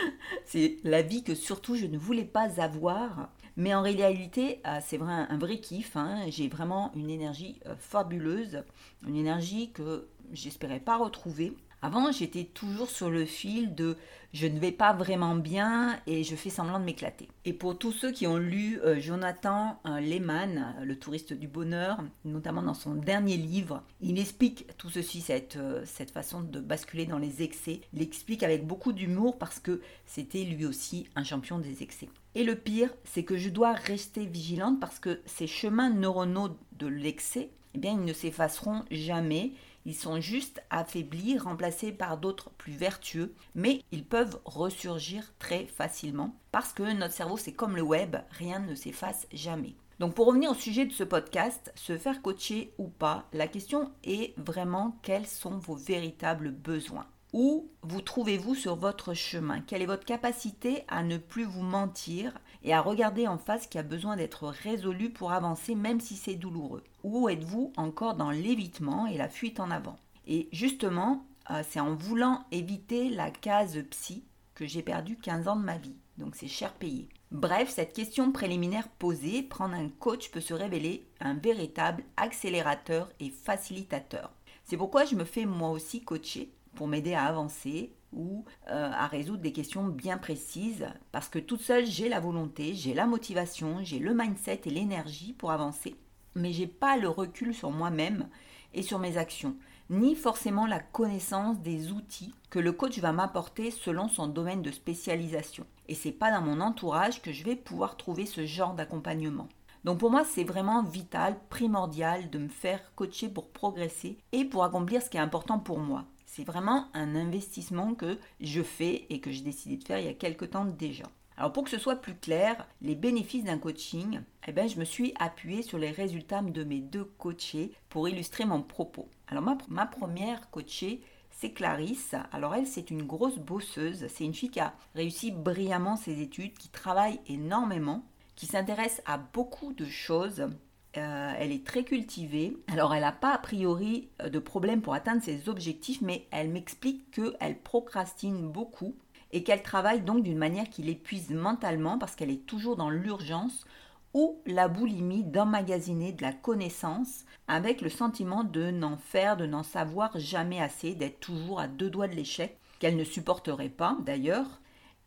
c'est 0.45 0.77
la 0.83 1.03
vie 1.03 1.23
que 1.23 1.35
surtout 1.35 1.75
je 1.75 1.85
ne 1.85 1.97
voulais 1.97 2.25
pas 2.25 2.59
avoir. 2.59 3.29
Mais 3.57 3.73
en 3.73 3.83
réalité, 3.83 4.61
euh, 4.65 4.79
c'est 4.83 4.97
vrai 4.97 5.13
un, 5.13 5.37
vrai 5.37 5.59
kiff. 5.59 5.95
Hein. 5.95 6.25
J'ai 6.29 6.47
vraiment 6.47 6.91
une 6.95 7.09
énergie 7.09 7.59
euh, 7.67 7.75
fabuleuse, 7.77 8.63
une 9.07 9.15
énergie 9.15 9.71
que 9.71 10.07
j'espérais 10.33 10.79
pas 10.79 10.97
retrouver. 10.97 11.53
Avant, 11.81 12.11
j'étais 12.11 12.45
toujours 12.45 12.89
sur 12.89 13.09
le 13.09 13.25
fil 13.25 13.75
de 13.75 13.97
je 14.33 14.47
ne 14.47 14.59
vais 14.59 14.73
pas 14.73 14.91
vraiment 14.91 15.35
bien 15.35 15.97
et 16.07 16.23
je 16.23 16.35
fais 16.35 16.49
semblant 16.49 16.79
de 16.79 16.83
m'éclater. 16.83 17.29
Et 17.45 17.53
pour 17.53 17.77
tous 17.77 17.93
ceux 17.93 18.11
qui 18.11 18.27
ont 18.27 18.37
lu 18.37 18.79
euh, 18.83 18.99
Jonathan 18.99 19.79
Lehman, 19.85 20.75
le 20.83 20.99
touriste 20.99 21.31
du 21.31 21.47
bonheur, 21.47 21.99
notamment 22.25 22.61
dans 22.61 22.73
son 22.73 22.95
dernier 22.95 23.37
livre, 23.37 23.81
il 24.01 24.19
explique 24.19 24.67
tout 24.77 24.89
ceci, 24.89 25.21
cette, 25.21 25.57
cette 25.85 26.11
façon 26.11 26.41
de 26.41 26.59
basculer 26.59 27.05
dans 27.05 27.17
les 27.17 27.43
excès. 27.43 27.79
Il 27.93 27.99
l'explique 27.99 28.43
avec 28.43 28.67
beaucoup 28.67 28.91
d'humour 28.91 29.37
parce 29.37 29.59
que 29.59 29.79
c'était 30.05 30.43
lui 30.43 30.65
aussi 30.65 31.07
un 31.15 31.23
champion 31.23 31.59
des 31.59 31.81
excès. 31.81 32.09
Et 32.35 32.43
le 32.43 32.55
pire, 32.55 32.89
c'est 33.05 33.23
que 33.23 33.37
je 33.37 33.49
dois 33.49 33.71
rester 33.71 34.25
vigilante 34.25 34.81
parce 34.81 34.99
que 34.99 35.21
ces 35.25 35.47
chemins 35.47 35.89
neuronaux 35.89 36.49
de 36.73 36.87
l'excès, 36.87 37.49
eh 37.73 37.77
bien, 37.77 37.93
ils 37.93 38.03
ne 38.03 38.13
s'effaceront 38.13 38.83
jamais. 38.91 39.53
Ils 39.85 39.95
sont 39.95 40.19
juste 40.19 40.63
affaiblis, 40.71 41.37
remplacés 41.37 41.91
par 41.91 42.17
d'autres 42.17 42.49
plus 42.51 42.73
vertueux, 42.73 43.35
mais 43.53 43.83
ils 43.91 44.03
peuvent 44.03 44.39
ressurgir 44.43 45.33
très 45.37 45.67
facilement 45.67 46.35
parce 46.51 46.73
que 46.73 46.93
notre 46.93 47.13
cerveau, 47.13 47.37
c'est 47.37 47.53
comme 47.53 47.75
le 47.75 47.81
web, 47.83 48.17
rien 48.31 48.59
ne 48.59 48.75
s'efface 48.75 49.27
jamais. 49.31 49.75
Donc 49.99 50.13
pour 50.13 50.27
revenir 50.27 50.51
au 50.51 50.55
sujet 50.55 50.85
de 50.85 50.91
ce 50.91 51.03
podcast, 51.03 51.71
se 51.75 51.97
faire 51.97 52.21
coacher 52.21 52.73
ou 52.77 52.87
pas, 52.87 53.27
la 53.31 53.47
question 53.47 53.91
est 54.03 54.33
vraiment 54.37 54.97
quels 55.03 55.27
sont 55.27 55.57
vos 55.57 55.75
véritables 55.75 56.51
besoins? 56.51 57.07
Où 57.37 57.69
vous 57.81 57.99
trouvez-vous 57.99 58.55
sur 58.55 58.77
votre 58.77 59.13
chemin? 59.13 59.59
Quelle 59.59 59.81
est 59.81 59.87
votre 59.87 60.05
capacité 60.05 60.85
à 60.87 61.03
ne 61.03 61.17
plus 61.17 61.43
vous 61.43 61.63
mentir 61.63 62.33
et 62.63 62.73
à 62.73 62.79
regarder 62.79 63.27
en 63.27 63.37
face 63.37 63.63
ce 63.63 63.67
qui 63.67 63.77
a 63.77 63.83
besoin 63.83 64.15
d'être 64.15 64.47
résolu 64.47 65.09
pour 65.09 65.33
avancer 65.33 65.75
même 65.75 65.99
si 65.99 66.15
c'est 66.15 66.35
douloureux? 66.35 66.81
Où 67.03 67.27
êtes-vous 67.27 67.73
encore 67.75 68.15
dans 68.15 68.31
l'évitement 68.31 69.05
et 69.05 69.17
la 69.17 69.27
fuite 69.27 69.59
en 69.59 69.69
avant? 69.69 69.97
Et 70.25 70.47
justement, 70.53 71.25
euh, 71.51 71.61
c'est 71.69 71.81
en 71.81 71.93
voulant 71.93 72.45
éviter 72.53 73.09
la 73.09 73.31
case 73.31 73.83
psy 73.91 74.23
que 74.53 74.65
j'ai 74.65 74.81
perdu 74.81 75.17
15 75.17 75.49
ans 75.49 75.57
de 75.57 75.65
ma 75.65 75.77
vie. 75.77 75.97
Donc 76.17 76.37
c'est 76.37 76.47
cher 76.47 76.71
payé. 76.71 77.09
Bref, 77.31 77.69
cette 77.69 77.91
question 77.91 78.31
préliminaire 78.31 78.87
posée, 78.87 79.43
prendre 79.43 79.75
un 79.75 79.89
coach 79.89 80.31
peut 80.31 80.39
se 80.39 80.53
révéler 80.53 81.05
un 81.19 81.33
véritable 81.33 82.05
accélérateur 82.15 83.09
et 83.19 83.29
facilitateur. 83.29 84.31
C'est 84.63 84.77
pourquoi 84.77 85.03
je 85.03 85.15
me 85.15 85.25
fais 85.25 85.45
moi 85.45 85.71
aussi 85.71 86.01
coacher 86.01 86.53
pour 86.75 86.87
m'aider 86.87 87.13
à 87.13 87.23
avancer 87.23 87.93
ou 88.13 88.45
euh, 88.69 88.91
à 88.91 89.07
résoudre 89.07 89.41
des 89.41 89.51
questions 89.51 89.85
bien 89.85 90.17
précises 90.17 90.87
parce 91.11 91.29
que 91.29 91.39
toute 91.39 91.61
seule 91.61 91.85
j'ai 91.85 92.09
la 92.09 92.19
volonté, 92.19 92.73
j'ai 92.73 92.93
la 92.93 93.05
motivation, 93.05 93.79
j'ai 93.81 93.99
le 93.99 94.13
mindset 94.13 94.61
et 94.65 94.69
l'énergie 94.69 95.33
pour 95.33 95.51
avancer, 95.51 95.95
mais 96.35 96.53
j'ai 96.53 96.67
pas 96.67 96.97
le 96.97 97.09
recul 97.09 97.53
sur 97.53 97.71
moi-même 97.71 98.27
et 98.73 98.83
sur 98.83 98.99
mes 98.99 99.17
actions 99.17 99.55
ni 99.89 100.15
forcément 100.15 100.65
la 100.65 100.79
connaissance 100.79 101.59
des 101.59 101.91
outils 101.91 102.33
que 102.49 102.59
le 102.59 102.71
coach 102.71 102.97
va 102.99 103.11
m'apporter 103.11 103.71
selon 103.71 104.07
son 104.07 104.27
domaine 104.27 104.61
de 104.61 104.71
spécialisation. 104.71 105.65
Et 105.87 105.95
c'est 105.95 106.11
pas 106.11 106.31
dans 106.31 106.41
mon 106.41 106.61
entourage 106.61 107.21
que 107.21 107.31
je 107.31 107.43
vais 107.43 107.55
pouvoir 107.55 107.97
trouver 107.97 108.25
ce 108.25 108.45
genre 108.45 108.73
d'accompagnement. 108.73 109.47
Donc 109.83 109.99
pour 109.99 110.09
moi, 110.09 110.23
c'est 110.23 110.43
vraiment 110.43 110.81
vital, 110.81 111.37
primordial 111.49 112.31
de 112.31 112.39
me 112.39 112.47
faire 112.47 112.81
coacher 112.95 113.29
pour 113.29 113.49
progresser 113.51 114.17
et 114.31 114.43
pour 114.45 114.63
accomplir 114.63 115.03
ce 115.03 115.09
qui 115.11 115.17
est 115.17 115.21
important 115.21 115.59
pour 115.59 115.77
moi. 115.77 116.05
C'est 116.35 116.43
vraiment 116.43 116.87
un 116.93 117.15
investissement 117.15 117.95
que 117.95 118.19
je 118.41 118.61
fais 118.61 119.05
et 119.09 119.21
que 119.21 119.31
j'ai 119.31 119.39
décidé 119.39 119.77
de 119.77 119.85
faire 119.85 119.99
il 119.99 120.05
y 120.05 120.09
a 120.09 120.13
quelques 120.13 120.49
temps 120.49 120.65
déjà. 120.65 121.05
Alors 121.37 121.53
pour 121.53 121.63
que 121.63 121.69
ce 121.69 121.77
soit 121.77 121.95
plus 121.95 122.15
clair, 122.15 122.67
les 122.81 122.95
bénéfices 122.95 123.45
d'un 123.45 123.57
coaching, 123.57 124.19
eh 124.45 124.51
ben, 124.51 124.67
je 124.67 124.77
me 124.77 124.83
suis 124.83 125.13
appuyée 125.17 125.61
sur 125.61 125.77
les 125.77 125.91
résultats 125.91 126.41
de 126.41 126.65
mes 126.65 126.81
deux 126.81 127.05
coachés 127.05 127.71
pour 127.87 128.09
illustrer 128.09 128.43
mon 128.43 128.61
propos. 128.61 129.07
Alors 129.29 129.43
ma, 129.43 129.57
ma 129.69 129.85
première 129.85 130.49
coachée, 130.49 131.01
c'est 131.29 131.53
Clarisse. 131.53 132.15
Alors 132.33 132.53
elle, 132.53 132.67
c'est 132.67 132.91
une 132.91 133.03
grosse 133.03 133.37
bosseuse. 133.37 134.05
C'est 134.09 134.25
une 134.25 134.33
fille 134.33 134.51
qui 134.51 134.59
a 134.59 134.73
réussi 134.93 135.31
brillamment 135.31 135.95
ses 135.95 136.21
études, 136.21 136.57
qui 136.57 136.67
travaille 136.67 137.21
énormément, 137.27 138.03
qui 138.35 138.45
s'intéresse 138.45 139.01
à 139.05 139.17
beaucoup 139.17 139.71
de 139.71 139.85
choses. 139.85 140.49
Euh, 140.97 141.33
elle 141.37 141.51
est 141.51 141.65
très 141.65 141.83
cultivée. 141.83 142.57
Alors 142.71 142.93
elle 142.93 143.01
n'a 143.01 143.11
pas 143.11 143.33
a 143.33 143.37
priori 143.37 144.09
euh, 144.21 144.29
de 144.29 144.39
problème 144.39 144.81
pour 144.81 144.93
atteindre 144.93 145.23
ses 145.23 145.49
objectifs, 145.49 146.01
mais 146.01 146.27
elle 146.31 146.49
m'explique 146.49 147.11
qu'elle 147.11 147.59
procrastine 147.59 148.49
beaucoup 148.49 148.95
et 149.31 149.43
qu'elle 149.43 149.63
travaille 149.63 150.01
donc 150.01 150.23
d'une 150.23 150.37
manière 150.37 150.69
qui 150.69 150.83
l'épuise 150.83 151.31
mentalement 151.31 151.97
parce 151.97 152.15
qu'elle 152.15 152.29
est 152.29 152.45
toujours 152.45 152.77
dans 152.77 152.89
l'urgence 152.89 153.65
ou 154.13 154.39
la 154.45 154.69
boulimie 154.69 155.25
d'emmagasiner 155.25 156.13
de 156.13 156.21
la 156.21 156.31
connaissance 156.31 157.25
avec 157.49 157.81
le 157.81 157.89
sentiment 157.89 158.45
de 158.45 158.71
n'en 158.71 158.95
faire, 158.95 159.35
de 159.35 159.45
n'en 159.45 159.63
savoir 159.63 160.17
jamais 160.17 160.61
assez, 160.61 160.95
d'être 160.95 161.19
toujours 161.19 161.59
à 161.59 161.67
deux 161.67 161.89
doigts 161.89 162.07
de 162.07 162.15
l'échec, 162.15 162.57
qu'elle 162.79 162.95
ne 162.95 163.03
supporterait 163.03 163.67
pas 163.67 163.97
d'ailleurs. 164.05 164.61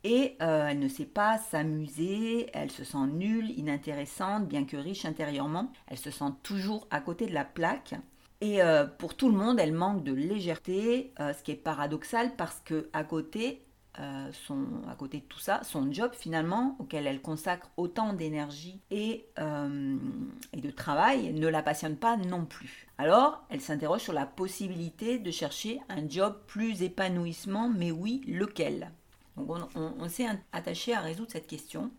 Et 0.05 0.37
euh, 0.43 0.69
elle 0.69 0.79
ne 0.79 0.89
sait 0.89 1.05
pas 1.05 1.39
s'amuser, 1.39 2.49
elle 2.53 2.71
se 2.71 2.85
sent 2.85 3.07
nulle, 3.13 3.51
inintéressante, 3.51 4.47
bien 4.47 4.65
que 4.65 4.77
riche 4.77 5.05
intérieurement. 5.05 5.73
Elle 5.89 5.99
se 5.99 6.11
sent 6.11 6.33
toujours 6.43 6.87
à 6.91 7.01
côté 7.01 7.27
de 7.27 7.35
la 7.35 7.45
plaque. 7.45 7.95
Et 8.41 8.63
euh, 8.63 8.87
pour 8.87 9.17
tout 9.17 9.29
le 9.29 9.37
monde, 9.37 9.59
elle 9.59 9.73
manque 9.73 10.05
de 10.05 10.13
légèreté, 10.13 11.13
euh, 11.19 11.33
ce 11.33 11.43
qui 11.43 11.51
est 11.51 11.57
paradoxal 11.57 12.37
parce 12.37 12.61
que 12.65 12.89
à 12.93 13.03
côté, 13.05 13.65
à 13.95 14.95
côté 14.97 15.19
de 15.19 15.25
tout 15.25 15.41
ça, 15.41 15.65
son 15.65 15.93
job 15.93 16.13
finalement, 16.15 16.77
auquel 16.79 17.09
elle 17.09 17.21
consacre 17.21 17.69
autant 17.77 18.13
d'énergie 18.13 18.81
et, 18.93 19.27
et 19.37 20.61
de 20.61 20.71
travail, 20.71 21.33
ne 21.33 21.49
la 21.49 21.65
passionne 21.65 21.97
pas 21.97 22.17
non 22.17 22.45
plus. 22.45 22.87
Alors, 22.97 23.43
elle 23.51 23.61
s'interroge 23.61 24.03
sur 24.03 24.13
la 24.13 24.25
possibilité 24.25 25.19
de 25.19 25.33
chercher 25.33 25.81
un 25.89 26.09
job 26.09 26.37
plus 26.47 26.85
épanouissement, 26.85 27.69
mais 27.69 27.91
oui, 27.91 28.23
lequel? 28.29 28.93
Donc 29.39 29.69
on, 29.75 30.09
s'est 30.09 30.27
attaché 30.53 30.95
à 30.95 31.01
résoudre 31.01 31.31
cette 31.31 31.47
question. 31.47 31.91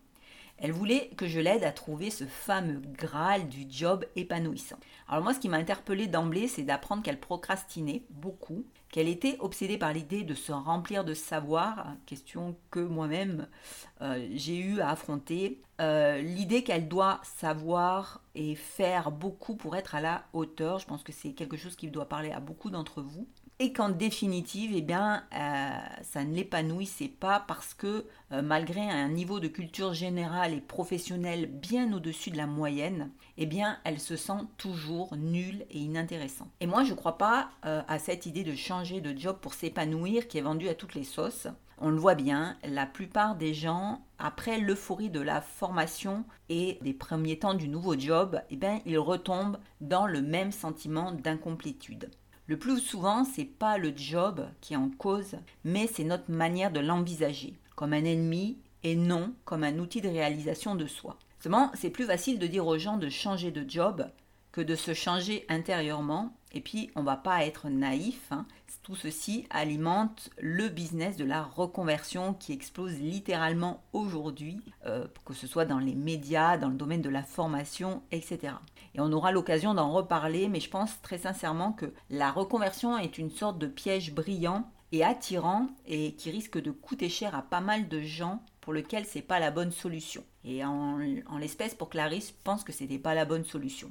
Elle 0.62 0.72
voulait 0.72 1.08
que 1.16 1.26
je 1.26 1.40
l'aide 1.40 1.64
à 1.64 1.72
trouver 1.72 2.10
ce 2.10 2.24
fameux 2.24 2.82
Graal 2.98 3.48
du 3.48 3.64
job 3.68 4.04
épanouissant. 4.14 4.76
Alors 5.08 5.24
moi, 5.24 5.32
ce 5.32 5.40
qui 5.40 5.48
m'a 5.48 5.56
interpellée 5.56 6.06
d'emblée, 6.06 6.48
c'est 6.48 6.62
d'apprendre 6.62 7.02
qu'elle 7.02 7.18
procrastinait 7.18 8.02
beaucoup, 8.10 8.66
qu'elle 8.90 9.08
était 9.08 9.38
obsédée 9.40 9.78
par 9.78 9.94
l'idée 9.94 10.22
de 10.22 10.34
se 10.34 10.52
remplir 10.52 11.04
de 11.04 11.14
savoir, 11.14 11.86
question 12.04 12.56
que 12.70 12.80
moi-même 12.80 13.48
euh, 14.02 14.28
j'ai 14.34 14.58
eu 14.58 14.80
à 14.80 14.90
affronter, 14.90 15.62
euh, 15.80 16.20
l'idée 16.20 16.62
qu'elle 16.62 16.88
doit 16.88 17.22
savoir 17.24 18.20
et 18.34 18.54
faire 18.54 19.10
beaucoup 19.10 19.56
pour 19.56 19.76
être 19.76 19.94
à 19.94 20.02
la 20.02 20.24
hauteur. 20.34 20.78
Je 20.78 20.86
pense 20.86 21.02
que 21.02 21.12
c'est 21.12 21.32
quelque 21.32 21.56
chose 21.56 21.74
qui 21.74 21.88
doit 21.88 22.08
parler 22.08 22.32
à 22.32 22.40
beaucoup 22.40 22.68
d'entre 22.68 23.00
vous 23.00 23.26
et 23.60 23.74
qu'en 23.74 23.90
définitive, 23.90 24.72
eh 24.74 24.80
bien, 24.80 25.22
euh, 25.34 25.70
ça 26.02 26.24
ne 26.24 26.34
l'épanouissait 26.34 27.08
pas 27.08 27.44
parce 27.46 27.74
que 27.74 28.06
euh, 28.32 28.40
malgré 28.40 28.80
un 28.80 29.10
niveau 29.10 29.38
de 29.38 29.48
culture 29.48 29.92
générale 29.92 30.54
et 30.54 30.62
professionnelle 30.62 31.44
bien 31.46 31.92
au-dessus 31.92 32.30
de 32.30 32.38
la 32.38 32.46
moyenne, 32.46 33.10
eh 33.36 33.44
bien, 33.44 33.78
elle 33.84 34.00
se 34.00 34.16
sent 34.16 34.40
toujours 34.56 35.14
nulle 35.14 35.66
et 35.70 35.78
inintéressante. 35.78 36.48
Et 36.60 36.66
moi, 36.66 36.84
je 36.84 36.92
ne 36.92 36.96
crois 36.96 37.18
pas 37.18 37.50
euh, 37.66 37.82
à 37.86 37.98
cette 37.98 38.24
idée 38.24 38.44
de 38.44 38.56
changer 38.56 39.02
de 39.02 39.16
job 39.16 39.36
pour 39.42 39.52
s'épanouir 39.52 40.26
qui 40.26 40.38
est 40.38 40.42
vendue 40.42 40.70
à 40.70 40.74
toutes 40.74 40.94
les 40.94 41.04
sauces. 41.04 41.46
On 41.76 41.90
le 41.90 41.98
voit 41.98 42.14
bien, 42.14 42.56
la 42.64 42.86
plupart 42.86 43.36
des 43.36 43.52
gens, 43.52 44.00
après 44.18 44.58
l'euphorie 44.58 45.10
de 45.10 45.20
la 45.20 45.42
formation 45.42 46.24
et 46.48 46.78
des 46.80 46.94
premiers 46.94 47.38
temps 47.38 47.54
du 47.54 47.68
nouveau 47.68 47.98
job, 47.98 48.40
eh 48.48 48.56
bien, 48.56 48.80
ils 48.86 48.98
retombent 48.98 49.58
dans 49.82 50.06
le 50.06 50.22
même 50.22 50.50
sentiment 50.50 51.12
d'incomplétude. 51.12 52.10
Le 52.50 52.58
plus 52.58 52.80
souvent, 52.80 53.24
c'est 53.24 53.44
pas 53.44 53.78
le 53.78 53.92
job 53.94 54.44
qui 54.60 54.72
est 54.72 54.76
en 54.76 54.90
cause, 54.90 55.36
mais 55.62 55.86
c'est 55.86 56.02
notre 56.02 56.32
manière 56.32 56.72
de 56.72 56.80
l'envisager, 56.80 57.54
comme 57.76 57.92
un 57.92 58.04
ennemi 58.04 58.58
et 58.82 58.96
non 58.96 59.34
comme 59.44 59.62
un 59.62 59.78
outil 59.78 60.00
de 60.00 60.08
réalisation 60.08 60.74
de 60.74 60.88
soi. 60.88 61.16
Seulement, 61.38 61.70
c'est 61.74 61.90
plus 61.90 62.06
facile 62.06 62.40
de 62.40 62.48
dire 62.48 62.66
aux 62.66 62.76
gens 62.76 62.96
de 62.96 63.08
changer 63.08 63.52
de 63.52 63.64
job 63.70 64.04
que 64.50 64.60
de 64.60 64.74
se 64.74 64.94
changer 64.94 65.46
intérieurement. 65.48 66.34
Et 66.50 66.60
puis, 66.60 66.90
on 66.96 67.04
va 67.04 67.14
pas 67.14 67.44
être 67.44 67.68
naïf. 67.68 68.20
Hein. 68.32 68.46
Tout 68.82 68.96
ceci 68.96 69.46
alimente 69.50 70.30
le 70.40 70.68
business 70.68 71.16
de 71.16 71.24
la 71.24 71.44
reconversion 71.44 72.34
qui 72.34 72.52
explose 72.52 72.98
littéralement 72.98 73.84
aujourd'hui, 73.92 74.60
euh, 74.86 75.06
que 75.24 75.34
ce 75.34 75.46
soit 75.46 75.66
dans 75.66 75.78
les 75.78 75.94
médias, 75.94 76.56
dans 76.56 76.68
le 76.68 76.74
domaine 76.74 77.02
de 77.02 77.10
la 77.10 77.22
formation, 77.22 78.02
etc. 78.10 78.54
Et 78.94 79.00
on 79.00 79.12
aura 79.12 79.32
l'occasion 79.32 79.74
d'en 79.74 79.92
reparler, 79.92 80.48
mais 80.48 80.60
je 80.60 80.70
pense 80.70 81.00
très 81.02 81.18
sincèrement 81.18 81.72
que 81.72 81.92
la 82.08 82.30
reconversion 82.30 82.98
est 82.98 83.18
une 83.18 83.30
sorte 83.30 83.58
de 83.58 83.66
piège 83.66 84.12
brillant 84.12 84.68
et 84.92 85.04
attirant 85.04 85.68
et 85.86 86.14
qui 86.14 86.30
risque 86.30 86.60
de 86.60 86.70
coûter 86.70 87.08
cher 87.08 87.34
à 87.34 87.42
pas 87.42 87.60
mal 87.60 87.88
de 87.88 88.00
gens 88.00 88.42
pour 88.60 88.72
lequel 88.72 89.04
c'est 89.04 89.22
pas 89.22 89.38
la 89.38 89.50
bonne 89.50 89.70
solution. 89.70 90.24
Et 90.44 90.64
en, 90.64 90.98
l'espèce, 91.38 91.74
pour 91.74 91.90
Clarisse, 91.90 92.28
je 92.28 92.42
pense 92.42 92.64
que 92.64 92.72
c'était 92.72 92.98
pas 92.98 93.14
la 93.14 93.24
bonne 93.24 93.44
solution. 93.44 93.90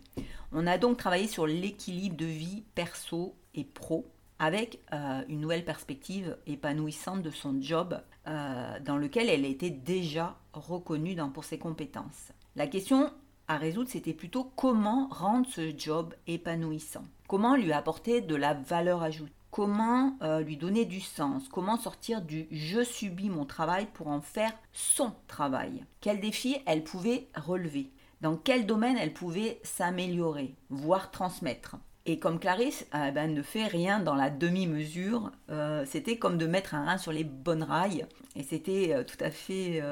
On 0.51 0.67
a 0.67 0.77
donc 0.77 0.97
travaillé 0.97 1.27
sur 1.27 1.47
l'équilibre 1.47 2.17
de 2.17 2.25
vie 2.25 2.63
perso 2.75 3.35
et 3.55 3.63
pro 3.63 4.11
avec 4.39 4.79
euh, 4.93 5.21
une 5.27 5.41
nouvelle 5.41 5.65
perspective 5.65 6.37
épanouissante 6.47 7.21
de 7.21 7.29
son 7.29 7.61
job 7.61 8.01
euh, 8.27 8.79
dans 8.79 8.97
lequel 8.97 9.29
elle 9.29 9.45
était 9.45 9.69
déjà 9.69 10.37
reconnue 10.53 11.13
dans, 11.13 11.29
pour 11.29 11.43
ses 11.43 11.59
compétences. 11.59 12.31
La 12.55 12.67
question 12.67 13.11
à 13.49 13.57
résoudre, 13.57 13.89
c'était 13.89 14.13
plutôt 14.13 14.49
comment 14.55 15.07
rendre 15.09 15.47
ce 15.49 15.73
job 15.75 16.13
épanouissant, 16.27 17.03
comment 17.27 17.55
lui 17.55 17.73
apporter 17.73 18.21
de 18.21 18.35
la 18.35 18.53
valeur 18.53 19.01
ajoutée, 19.01 19.33
comment 19.49 20.15
euh, 20.21 20.41
lui 20.41 20.55
donner 20.55 20.85
du 20.85 21.01
sens, 21.01 21.49
comment 21.49 21.75
sortir 21.75 22.21
du 22.21 22.47
je 22.51 22.83
subis 22.83 23.29
mon 23.29 23.45
travail 23.45 23.87
pour 23.91 24.07
en 24.07 24.21
faire 24.21 24.53
son 24.71 25.13
travail, 25.27 25.83
quels 25.99 26.21
défis 26.21 26.57
elle 26.67 26.83
pouvait 26.83 27.27
relever, 27.35 27.89
dans 28.21 28.37
quel 28.37 28.67
domaine 28.67 28.97
elle 28.97 29.13
pouvait 29.13 29.59
s'améliorer, 29.63 30.53
voire 30.69 31.09
transmettre. 31.09 31.77
Et 32.05 32.19
comme 32.19 32.39
Clarisse 32.39 32.85
euh, 32.93 33.09
ben, 33.09 33.33
ne 33.33 33.41
fait 33.41 33.65
rien 33.65 33.99
dans 33.99 34.15
la 34.15 34.29
demi-mesure, 34.29 35.31
euh, 35.49 35.85
c'était 35.87 36.17
comme 36.17 36.37
de 36.37 36.45
mettre 36.45 36.75
un 36.75 36.85
rein 36.85 36.97
sur 36.99 37.11
les 37.11 37.23
bonnes 37.23 37.63
rails. 37.63 38.05
Et 38.35 38.43
c'était 38.43 39.03
tout 39.05 39.17
à 39.19 39.31
fait 39.31 39.83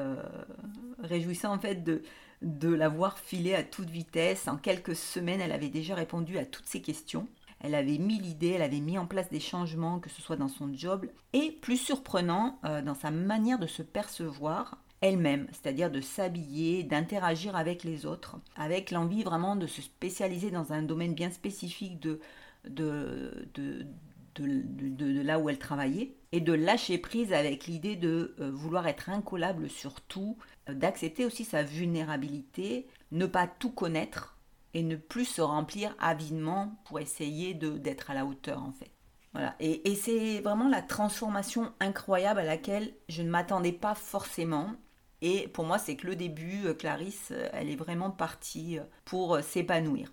réjouissant 1.02 1.52
en 1.52 1.58
fait 1.58 1.84
de, 1.84 2.02
de 2.42 2.68
l'avoir 2.68 3.18
filé 3.18 3.54
à 3.54 3.62
toute 3.62 3.90
vitesse. 3.90 4.48
En 4.48 4.56
quelques 4.56 4.96
semaines, 4.96 5.40
elle 5.40 5.52
avait 5.52 5.68
déjà 5.68 5.94
répondu 5.94 6.38
à 6.38 6.46
toutes 6.46 6.66
ces 6.66 6.80
questions. 6.82 7.28
Elle 7.60 7.74
avait 7.74 7.98
mis 7.98 8.18
l'idée, 8.20 8.50
elle 8.50 8.62
avait 8.62 8.78
mis 8.80 8.98
en 8.98 9.06
place 9.06 9.30
des 9.30 9.40
changements, 9.40 9.98
que 9.98 10.10
ce 10.10 10.22
soit 10.22 10.36
dans 10.36 10.48
son 10.48 10.72
job, 10.72 11.06
et 11.32 11.50
plus 11.50 11.76
surprenant, 11.76 12.60
euh, 12.64 12.82
dans 12.82 12.94
sa 12.94 13.10
manière 13.10 13.58
de 13.58 13.66
se 13.66 13.82
percevoir. 13.82 14.78
elle-même, 15.00 15.46
c'est-à-dire 15.52 15.90
de 15.90 16.00
s'habiller, 16.00 16.82
d'interagir 16.82 17.56
avec 17.56 17.84
les 17.84 18.06
autres, 18.06 18.36
avec 18.56 18.90
l'envie 18.90 19.22
vraiment 19.22 19.56
de 19.56 19.66
se 19.66 19.82
spécialiser 19.82 20.50
dans 20.50 20.72
un 20.72 20.82
domaine 20.82 21.14
bien 21.14 21.30
spécifique 21.30 22.00
de, 22.00 22.20
de, 22.64 23.46
de, 23.54 25.22
là 25.22 25.38
où 25.38 25.48
elle 25.48 25.58
travaillait, 25.58 26.14
et 26.32 26.40
de 26.40 26.52
lâcher 26.52 26.98
prise 26.98 27.32
avec 27.32 27.66
l'idée 27.66 27.96
de 27.96 28.34
euh, 28.40 28.50
vouloir 28.52 28.86
être 28.86 29.08
incollable 29.08 29.70
sur 29.70 30.00
tout, 30.00 30.36
d'accepter 30.68 31.24
aussi 31.24 31.44
sa 31.44 31.62
vulnérabilité, 31.62 32.86
ne 33.12 33.26
pas 33.26 33.46
tout 33.46 33.70
connaître 33.70 34.36
et 34.74 34.82
ne 34.82 34.96
plus 34.96 35.24
se 35.24 35.40
remplir 35.40 35.94
avidement 35.98 36.76
pour 36.84 37.00
essayer 37.00 37.54
d'être 37.54 38.10
à 38.10 38.14
la 38.14 38.26
hauteur 38.26 38.62
en 38.62 38.72
fait. 38.72 38.90
Voilà. 39.32 39.54
Et, 39.60 39.90
et 39.90 39.94
c'est 39.94 40.40
vraiment 40.40 40.68
la 40.68 40.82
transformation 40.82 41.72
incroyable 41.80 42.40
à 42.40 42.44
laquelle 42.44 42.94
je 43.08 43.22
ne 43.22 43.30
m'attendais 43.30 43.72
pas 43.72 43.94
forcément. 43.94 44.72
Et 45.20 45.48
pour 45.48 45.64
moi, 45.64 45.78
c'est 45.78 45.96
que 45.96 46.06
le 46.06 46.16
début, 46.16 46.66
euh, 46.66 46.74
Clarisse, 46.74 47.32
elle 47.52 47.70
est 47.70 47.76
vraiment 47.76 48.10
partie 48.10 48.78
pour 49.04 49.38
s'épanouir. 49.40 50.10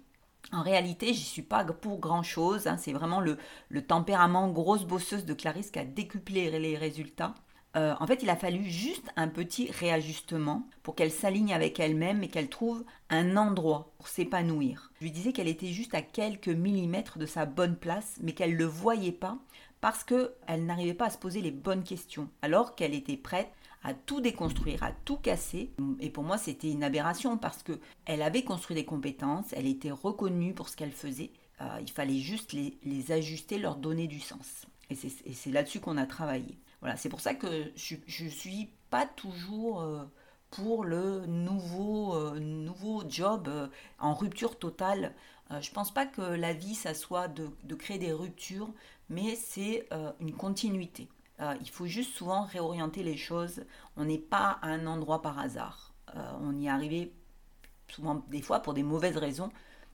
En 0.51 0.61
réalité, 0.61 1.13
j'y 1.13 1.23
suis 1.23 1.41
pas 1.41 1.63
pour 1.63 1.99
grand 1.99 2.23
chose. 2.23 2.67
Hein. 2.67 2.77
C'est 2.77 2.93
vraiment 2.93 3.21
le, 3.21 3.37
tempérament 3.85 4.49
grosse 4.49 4.85
bosseuse 4.85 5.25
de 5.25 5.33
Clarisse 5.33 5.71
qui 5.71 5.79
a 5.79 5.85
décuplé 5.85 6.51
les 6.59 6.77
résultats. 6.77 7.33
Euh, 7.75 7.93
en 7.99 8.07
fait, 8.07 8.23
il 8.23 8.29
a 8.29 8.35
fallu 8.35 8.63
juste 8.63 9.11
un 9.17 9.27
petit 9.27 9.69
réajustement 9.71 10.67
pour 10.81 10.95
qu'elle 10.95 11.11
s'aligne 11.11 11.53
avec 11.53 11.79
elle-même 11.79 12.23
et 12.23 12.29
qu'elle 12.29 12.49
trouve 12.49 12.85
un 13.09 13.35
endroit 13.35 13.91
pour 13.97 14.07
s'épanouir. 14.07 14.91
Je 14.99 15.03
lui 15.05 15.11
disais 15.11 15.33
qu'elle 15.33 15.49
était 15.49 15.73
juste 15.73 15.93
à 15.93 16.01
quelques 16.01 16.47
millimètres 16.47 17.17
de 17.17 17.25
sa 17.25 17.45
bonne 17.45 17.75
place, 17.75 18.15
mais 18.21 18.31
qu'elle 18.31 18.53
ne 18.53 18.57
le 18.57 18.65
voyait 18.65 19.11
pas 19.11 19.37
parce 19.81 20.03
qu'elle 20.03 20.65
n'arrivait 20.65 20.93
pas 20.93 21.07
à 21.07 21.09
se 21.09 21.17
poser 21.17 21.41
les 21.41 21.51
bonnes 21.51 21.83
questions, 21.83 22.29
alors 22.41 22.75
qu'elle 22.75 22.93
était 22.93 23.17
prête 23.17 23.51
à 23.83 23.93
tout 23.93 24.19
déconstruire, 24.19 24.81
à 24.81 24.91
tout 24.91 25.17
casser. 25.17 25.71
Et 25.99 26.09
pour 26.09 26.23
moi, 26.23 26.37
c'était 26.37 26.71
une 26.71 26.83
aberration 26.83 27.37
parce 27.37 27.61
que 27.61 27.79
elle 28.05 28.23
avait 28.23 28.43
construit 28.43 28.75
des 28.75 28.85
compétences, 28.85 29.53
elle 29.53 29.67
était 29.67 29.91
reconnue 29.91 30.53
pour 30.53 30.69
ce 30.69 30.75
qu'elle 30.75 30.91
faisait. 30.91 31.31
Euh, 31.61 31.77
il 31.81 31.91
fallait 31.91 32.17
juste 32.17 32.53
les, 32.53 33.11
ajuster, 33.11 33.59
leur 33.59 33.75
donner 33.75 34.07
du 34.07 34.19
sens. 34.19 34.65
Et 34.89 34.95
c'est 34.95 35.51
là-dessus 35.51 35.79
qu'on 35.79 35.97
a 35.97 36.05
travaillé. 36.05 36.57
Voilà, 36.85 36.97
c'est 36.97 37.09
pour 37.09 37.19
ça 37.19 37.33
que 37.33 37.71
je, 37.75 37.95
ne 38.23 38.29
suis 38.29 38.69
pas 38.91 39.07
toujours 39.07 39.81
euh, 39.81 40.05
pour 40.51 40.85
le 40.85 41.25
nouveau, 41.25 42.13
euh, 42.13 43.09
job 43.09 43.49
en 43.97 44.13
rupture 44.13 44.59
totale. 44.59 45.15
je 45.49 45.71
pense 45.71 45.91
pas 45.91 46.05
que 46.05 46.21
la 46.21 46.53
vie, 46.53 46.75
ça 46.75 46.93
soit 46.93 47.27
de, 47.27 47.75
créer 47.75 47.97
des 47.97 48.13
ruptures, 48.13 48.71
mais 49.09 49.35
c'est 49.35 49.89
une 50.19 50.33
continuité. 50.33 51.09
Euh, 51.41 51.55
il 51.59 51.69
faut 51.69 51.87
juste 51.87 52.13
souvent 52.13 52.43
réorienter 52.43 53.01
les 53.01 53.17
choses. 53.17 53.65
On 53.97 54.05
n'est 54.05 54.19
pas 54.19 54.59
à 54.61 54.67
un 54.67 54.85
endroit 54.85 55.23
par 55.23 55.39
hasard. 55.39 55.95
Euh, 56.15 56.31
on 56.41 56.55
y 56.55 56.67
est 56.67 56.69
arrivé 56.69 57.13
souvent 57.87 58.23
des 58.29 58.43
fois 58.43 58.59
pour 58.59 58.75
des 58.75 58.83
mauvaises 58.83 59.17
raisons, 59.17 59.49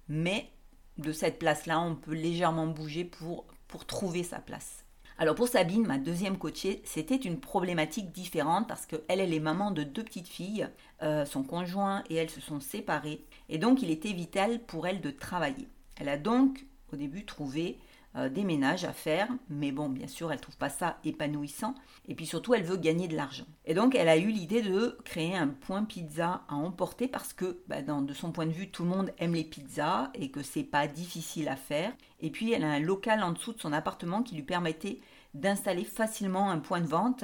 mais 0.10 0.52
de 0.98 1.14
cette 1.14 1.40
place-là, 1.40 1.80
on 1.80 1.96
peut 1.96 2.14
légèrement 2.14 2.68
bouger 2.68 3.06
pour 3.06 3.46
trouver 3.88 4.24
sa 4.24 4.40
place. 4.40 4.84
Alors 5.18 5.36
pour 5.36 5.48
Sabine, 5.48 5.86
ma 5.86 5.98
deuxième 5.98 6.38
coachée, 6.38 6.82
c'était 6.84 7.16
une 7.16 7.40
problématique 7.40 8.12
différente 8.12 8.68
parce 8.68 8.86
qu'elle, 8.86 9.02
elle 9.08 9.34
est 9.34 9.40
maman 9.40 9.72
de 9.72 9.84
deux 9.84 10.04
petites 10.04 10.28
filles. 10.28 10.68
Euh, 11.04 11.26
son 11.26 11.44
conjoint 11.44 12.04
et 12.10 12.16
elle 12.16 12.30
se 12.30 12.42
sont 12.42 12.60
séparés 12.60 13.26
et 13.50 13.58
donc 13.58 13.82
il 13.82 13.92
était 13.92 14.14
vital 14.14 14.60
pour 14.60 14.88
elle 14.88 15.02
de 15.02 15.12
travailler. 15.12 15.68
Elle 16.00 16.10
a 16.10 16.18
donc 16.18 16.66
au 16.94 16.96
début 16.96 17.26
trouvé 17.26 17.78
euh, 18.18 18.28
des 18.28 18.44
ménages 18.44 18.84
à 18.84 18.92
faire, 18.92 19.30
mais 19.50 19.72
bon, 19.72 19.88
bien 19.88 20.08
sûr, 20.08 20.32
elle 20.34 20.42
trouve 20.42 20.58
pas 20.58 20.70
ça 20.70 20.98
épanouissant. 21.06 21.76
Et 22.08 22.16
puis 22.16 22.26
surtout, 22.26 22.54
elle 22.54 22.64
veut 22.64 22.76
gagner 22.76 23.08
de 23.08 23.16
l'argent. 23.16 23.46
Et 23.66 23.74
donc, 23.74 23.96
elle 23.96 24.10
a 24.10 24.18
eu 24.18 24.28
l'idée 24.28 24.62
de 24.62 24.98
créer 25.06 25.36
un 25.36 25.48
point 25.48 25.86
pizza 25.86 26.42
à 26.50 26.56
emporter 26.56 27.08
parce 27.08 27.32
que, 27.32 27.62
bah, 27.68 27.82
de 27.82 28.14
son 28.14 28.32
point 28.32 28.46
de 28.46 28.52
vue, 28.52 28.70
tout 28.70 28.84
le 28.84 28.90
monde 28.90 29.14
aime 29.18 29.34
les 29.34 29.46
pizzas 29.46 30.10
et 30.14 30.30
que 30.30 30.44
c'est 30.44 30.64
pas 30.64 30.88
difficile 30.88 31.48
à 31.48 31.56
faire. 31.56 31.94
Et 32.20 32.32
puis, 32.32 32.52
elle 32.52 32.66
a 32.66 32.72
un 32.72 32.80
local 32.80 33.24
en 33.24 33.32
dessous 33.32 33.54
de 33.54 33.60
son 33.62 33.72
appartement 33.72 34.24
qui 34.24 34.36
lui 34.36 34.44
permettait 34.44 35.00
d'installer 35.34 35.86
facilement 35.86 36.52
un 36.52 36.60
point 36.60 36.82
de 36.82 36.88
vente. 36.88 37.24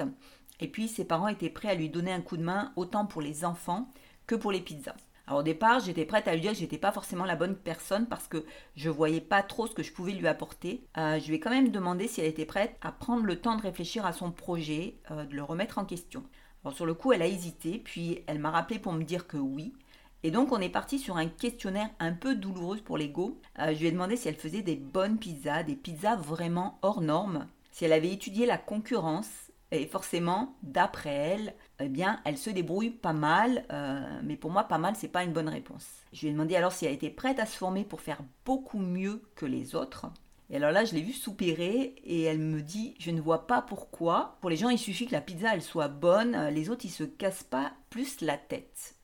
Et 0.60 0.68
puis, 0.68 0.88
ses 0.88 1.04
parents 1.04 1.28
étaient 1.28 1.50
prêts 1.50 1.68
à 1.68 1.74
lui 1.74 1.90
donner 1.90 2.12
un 2.12 2.22
coup 2.22 2.38
de 2.38 2.42
main 2.42 2.72
autant 2.76 3.04
pour 3.04 3.20
les 3.20 3.44
enfants 3.44 3.92
que 4.26 4.34
pour 4.34 4.52
les 4.52 4.60
pizzas. 4.60 4.96
Alors 5.28 5.40
au 5.40 5.42
départ, 5.42 5.80
j'étais 5.80 6.06
prête 6.06 6.26
à 6.26 6.32
lui 6.32 6.40
dire 6.40 6.52
que 6.52 6.56
j'étais 6.56 6.78
pas 6.78 6.90
forcément 6.90 7.26
la 7.26 7.36
bonne 7.36 7.54
personne 7.54 8.06
parce 8.06 8.28
que 8.28 8.46
je 8.76 8.88
voyais 8.88 9.20
pas 9.20 9.42
trop 9.42 9.66
ce 9.66 9.74
que 9.74 9.82
je 9.82 9.92
pouvais 9.92 10.12
lui 10.12 10.26
apporter. 10.26 10.86
Euh, 10.96 11.20
je 11.20 11.28
lui 11.28 11.34
ai 11.34 11.40
quand 11.40 11.50
même 11.50 11.68
demandé 11.68 12.08
si 12.08 12.22
elle 12.22 12.28
était 12.28 12.46
prête 12.46 12.78
à 12.80 12.92
prendre 12.92 13.24
le 13.24 13.38
temps 13.38 13.54
de 13.54 13.60
réfléchir 13.60 14.06
à 14.06 14.14
son 14.14 14.32
projet, 14.32 14.96
euh, 15.10 15.26
de 15.26 15.36
le 15.36 15.42
remettre 15.42 15.76
en 15.76 15.84
question. 15.84 16.24
Sur 16.72 16.86
le 16.86 16.94
coup, 16.94 17.12
elle 17.12 17.20
a 17.20 17.26
hésité, 17.26 17.78
puis 17.78 18.22
elle 18.26 18.38
m'a 18.38 18.50
rappelé 18.50 18.78
pour 18.78 18.94
me 18.94 19.04
dire 19.04 19.26
que 19.26 19.36
oui. 19.36 19.74
Et 20.22 20.30
donc 20.30 20.50
on 20.50 20.62
est 20.62 20.70
parti 20.70 20.98
sur 20.98 21.18
un 21.18 21.26
questionnaire 21.26 21.90
un 21.98 22.12
peu 22.12 22.34
douloureux 22.34 22.78
pour 22.78 22.96
l'ego. 22.96 23.38
Euh, 23.58 23.74
je 23.74 23.80
lui 23.80 23.88
ai 23.88 23.92
demandé 23.92 24.16
si 24.16 24.28
elle 24.28 24.34
faisait 24.34 24.62
des 24.62 24.76
bonnes 24.76 25.18
pizzas, 25.18 25.62
des 25.62 25.76
pizzas 25.76 26.16
vraiment 26.16 26.78
hors 26.80 27.02
normes, 27.02 27.46
si 27.70 27.84
elle 27.84 27.92
avait 27.92 28.12
étudié 28.12 28.46
la 28.46 28.56
concurrence 28.56 29.47
et 29.70 29.86
forcément, 29.86 30.56
d'après 30.62 31.10
elle, 31.10 31.54
eh 31.78 31.88
bien, 31.88 32.20
elle 32.24 32.38
se 32.38 32.50
débrouille 32.50 32.90
pas 32.90 33.12
mal, 33.12 33.66
euh, 33.70 34.20
mais 34.22 34.36
pour 34.36 34.50
moi, 34.50 34.64
pas 34.64 34.78
mal, 34.78 34.94
c'est 34.96 35.08
pas 35.08 35.24
une 35.24 35.32
bonne 35.32 35.48
réponse. 35.48 35.86
Je 36.12 36.22
lui 36.22 36.28
ai 36.28 36.32
demandé 36.32 36.56
alors 36.56 36.72
si 36.72 36.86
elle 36.86 36.94
était 36.94 37.10
prête 37.10 37.38
à 37.38 37.46
se 37.46 37.56
former 37.56 37.84
pour 37.84 38.00
faire 38.00 38.22
beaucoup 38.46 38.78
mieux 38.78 39.22
que 39.34 39.44
les 39.44 39.74
autres. 39.74 40.06
Et 40.50 40.56
alors 40.56 40.72
là, 40.72 40.84
je 40.84 40.94
l'ai 40.94 41.02
vue 41.02 41.12
soupirer 41.12 41.94
et 42.04 42.22
elle 42.22 42.38
me 42.38 42.62
dit 42.62 42.94
Je 42.98 43.10
ne 43.10 43.20
vois 43.20 43.46
pas 43.46 43.60
pourquoi. 43.60 44.38
Pour 44.40 44.48
les 44.48 44.56
gens, 44.56 44.70
il 44.70 44.78
suffit 44.78 45.06
que 45.06 45.12
la 45.12 45.20
pizza 45.20 45.52
elle 45.52 45.62
soit 45.62 45.88
bonne, 45.88 46.34
euh, 46.34 46.50
les 46.50 46.70
autres 46.70 46.86
ils 46.86 46.90
se 46.90 47.04
cassent 47.04 47.44
pas 47.44 47.72
plus 47.90 48.22
la 48.22 48.38
tête. 48.38 48.94